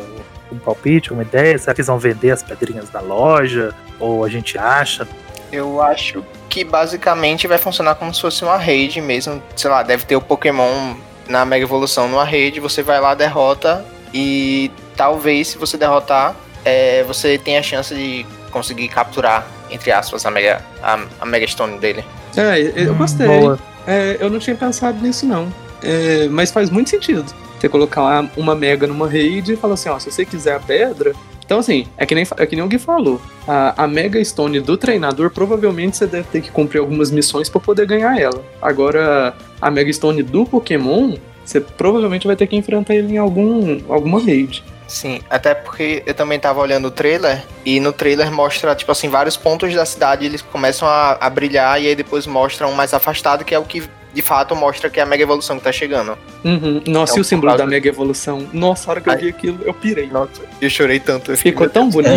um 0.52 0.58
palpite, 0.58 1.12
uma 1.14 1.22
ideia? 1.24 1.58
Será 1.58 1.74
que 1.74 1.82
eles 1.82 1.88
vão 1.88 1.98
vender 2.00 2.32
as 2.32 2.44
pedrinhas 2.44 2.90
da 2.90 3.00
loja? 3.00 3.74
Ou 4.00 4.24
a 4.24 4.30
gente 4.30 4.58
acha? 4.58 5.08
Eu 5.52 5.82
acho 5.82 6.24
que 6.50 6.64
basicamente 6.64 7.48
vai 7.48 7.58
funcionar 7.58 7.96
como 7.96 8.14
se 8.14 8.22
fosse 8.22 8.44
uma 8.44 8.58
raid 8.58 9.00
mesmo. 9.02 9.42
Sei 9.56 9.70
lá, 9.70 9.84
deve 9.84 10.06
ter 10.06 10.16
o 10.16 10.22
Pokémon 10.22 10.96
na 11.28 11.46
Mega 11.46 11.64
Evolução 11.66 12.08
numa 12.08 12.24
raid, 12.24 12.60
você 12.60 12.82
vai 12.82 13.00
lá, 13.00 13.14
derrota 13.14 13.86
e 14.14 14.72
talvez 14.96 15.50
se 15.50 15.58
você 15.58 15.78
derrotar, 15.78 16.36
é, 16.64 17.04
você 17.04 17.38
tenha 17.38 17.60
a 17.60 17.64
chance 17.64 17.94
de 17.94 18.26
conseguir 18.52 18.88
capturar, 18.88 19.46
entre 19.70 19.92
aspas, 19.92 20.26
a 20.26 20.32
Mega, 20.32 20.62
a, 20.82 21.00
a 21.22 21.26
Mega 21.26 21.46
Stone 21.48 21.78
dele. 21.80 22.04
É, 22.36 22.60
eu 22.76 22.94
Hum, 22.94 22.98
gostei. 22.98 23.28
Boa. 23.28 23.60
É, 23.86 24.18
eu 24.20 24.30
não 24.30 24.40
tinha 24.40 24.56
pensado 24.56 25.02
nisso, 25.02 25.26
não. 25.26 25.52
É, 25.84 26.28
mas 26.30 26.52
faz 26.52 26.70
muito 26.70 26.90
sentido. 26.90 27.26
Você 27.60 27.67
colocar 27.67 28.30
uma 28.36 28.56
mega 28.56 28.86
numa 28.86 29.08
raid 29.08 29.54
e 29.54 29.56
falar 29.56 29.74
assim, 29.74 29.89
ó, 29.89 29.98
se 29.98 30.12
você 30.12 30.26
quiser 30.26 30.56
a 30.56 30.60
pedra. 30.60 31.13
Então, 31.43 31.60
assim, 31.60 31.88
é 31.98 32.06
que 32.06 32.13
nem, 32.13 32.28
é 32.38 32.46
que 32.46 32.56
nem 32.56 32.65
o 32.65 32.67
Gui 32.67 32.78
falou. 32.78 33.22
A, 33.48 33.84
a 33.84 33.88
Mega 33.88 34.24
Stone 34.24 34.60
do 34.60 34.76
treinador, 34.76 35.32
provavelmente 35.32 35.96
você 35.96 36.06
deve 36.06 36.28
ter 36.28 36.41
que 36.41 36.52
cumprir 36.52 36.80
algumas 36.80 37.10
missões 37.10 37.48
pra 37.48 37.62
poder 37.62 37.88
ganhar 37.88 38.20
ela. 38.20 38.43
Agora, 38.62 39.34
a 39.62 39.72
Mega 39.72 39.91
Stone 39.91 40.22
do 40.24 40.46
Pokémon, 40.46 41.15
você 41.46 41.62
provavelmente 41.62 42.28
vai 42.28 42.36
ter 42.36 42.48
que 42.48 42.56
enfrentar 42.58 42.96
ele 42.96 43.13
em 43.13 43.17
algum, 43.17 43.80
alguma 43.88 44.20
raid. 44.20 44.62
Sim, 44.88 45.22
até 45.30 45.54
porque 45.54 46.04
eu 46.06 46.13
também 46.13 46.39
tava 46.39 46.62
olhando 46.62 46.88
o 46.88 46.91
trailer 46.91 47.43
e 47.65 47.80
no 47.80 47.91
trailer 47.91 48.32
mostra, 48.32 48.74
tipo 48.74 48.91
assim, 48.91 49.10
vários 49.10 49.36
pontos 49.36 49.74
da 49.74 49.86
cidade 49.86 50.26
eles 50.26 50.41
começam 50.41 50.88
a, 50.88 51.17
a 51.20 51.30
brilhar 51.30 51.82
e 51.82 51.88
aí 51.88 51.96
depois 51.96 52.26
mostram 52.26 52.72
um 52.72 52.74
mais 52.74 52.93
afastado, 52.93 53.43
que 53.43 53.54
é 53.54 53.60
o 53.60 53.63
que 53.63 53.84
de 54.18 54.24
fato 54.24 54.56
mostra 54.56 54.90
que 54.90 55.00
é 55.00 55.04
a 55.04 55.06
Mega 55.06 55.22
Evolução 55.22 55.60
que 55.60 55.64
tá 55.64 55.72
chegando. 55.72 56.18
Uhum. 56.44 56.82
Nossa, 56.88 57.12
Então, 57.14 57.18
e 57.18 57.22
o 57.22 57.24
símbolo 57.24 57.50
causa- 57.52 57.64
da 57.64 57.70
Mega 57.70 57.88
Evolução? 57.88 58.48
Nossa, 58.52 58.90
a 58.90 58.92
hora 58.94 59.02
que 59.02 59.10
eu 59.10 59.14
Ai. 59.14 59.20
vi 59.20 59.30
aquilo, 59.30 59.60
eu 59.64 59.74
pirei. 59.76 60.08
Nossa, 60.08 60.42
eu 60.60 60.70
chorei 60.72 61.00
tanto. 61.00 61.32
Eu 61.32 61.38
Ficou 61.38 61.70
tão 61.70 61.88
bonito. 61.88 62.10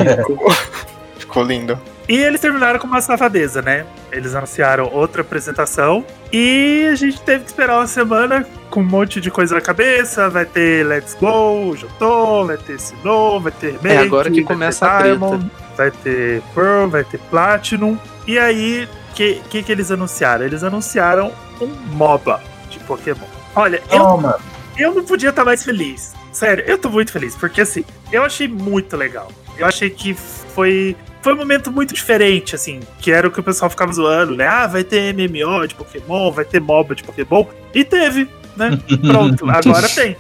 Ficou 1.21 1.45
lindo. 1.45 1.79
E 2.09 2.17
eles 2.17 2.41
terminaram 2.41 2.79
com 2.81 2.87
uma 2.87 3.03
safadeza, 3.03 3.61
né? 3.61 3.85
Eles 4.11 4.35
anunciaram 4.35 4.89
outra 4.95 5.21
apresentação 5.21 6.03
e 6.33 6.89
a 6.91 6.95
gente 6.95 7.21
teve 7.21 7.45
que 7.45 7.51
esperar 7.51 7.77
uma 7.77 7.87
semana 7.87 8.47
com 8.71 8.81
um 8.81 8.85
monte 8.85 9.21
de 9.21 9.31
coisa 9.31 9.55
na 9.55 9.61
cabeça. 9.61 10.31
Vai 10.31 10.47
ter 10.47 10.85
Let's 10.87 11.15
Go, 11.21 11.77
Jotô, 11.77 12.47
vai 12.47 12.57
ter 12.57 12.81
Sinnoh, 12.81 13.41
vai 13.41 13.53
ter 13.53 13.75
Make, 13.75 13.89
É 13.89 13.99
agora 13.99 14.31
que 14.31 14.43
vai 14.43 14.55
começa 14.55 14.87
ter 14.87 14.93
a 14.93 14.99
treta. 15.01 15.17
Diamond, 15.19 15.51
vai 15.77 15.91
ter 15.91 16.43
Pearl, 16.55 16.89
vai 16.89 17.05
ter 17.05 17.19
Platinum. 17.31 17.97
E 18.27 18.39
aí, 18.39 18.89
o 19.11 19.15
que, 19.15 19.41
que, 19.51 19.63
que 19.63 19.71
eles 19.71 19.91
anunciaram? 19.91 20.45
Eles 20.47 20.65
anunciaram 20.65 21.31
um 21.61 21.69
MOBA 21.95 22.43
de 22.69 22.79
Pokémon. 22.81 23.27
Olha, 23.55 23.83
eu 23.91 23.99
Toma. 23.99 24.39
eu 24.79 24.95
não 24.95 25.05
podia 25.05 25.31
estar 25.31 25.45
mais 25.45 25.65
feliz. 25.65 26.15
Sério, 26.33 26.65
eu 26.67 26.79
tô 26.79 26.89
muito 26.89 27.13
feliz, 27.13 27.35
porque 27.35 27.61
assim, 27.61 27.85
eu 28.13 28.23
achei 28.23 28.47
muito 28.47 28.97
legal. 28.97 29.31
Eu 29.59 29.67
achei 29.67 29.91
que 29.91 30.15
foi. 30.15 30.97
Foi 31.23 31.35
um 31.35 31.37
momento 31.37 31.71
muito 31.71 31.93
diferente, 31.93 32.55
assim, 32.55 32.81
que 32.99 33.13
era 33.13 33.29
o 33.29 33.31
que 33.31 33.41
o 33.41 33.43
pessoal 33.43 33.69
ficava 33.69 33.93
zoando, 33.93 34.35
né? 34.35 34.47
Ah, 34.47 34.67
vai 34.67 34.83
ter 34.83 35.13
MMO 35.13 35.69
de 35.69 35.75
Pokémon, 35.75 36.33
vai 36.33 36.47
ter 36.47 36.61
MOBA 36.61 36.95
de 36.95 37.03
Pokémon. 37.03 37.45
E 37.75 37.85
teve. 37.85 38.27
né? 38.57 38.71
Pronto, 39.07 39.51
agora 39.51 39.87
tem. 39.89 40.17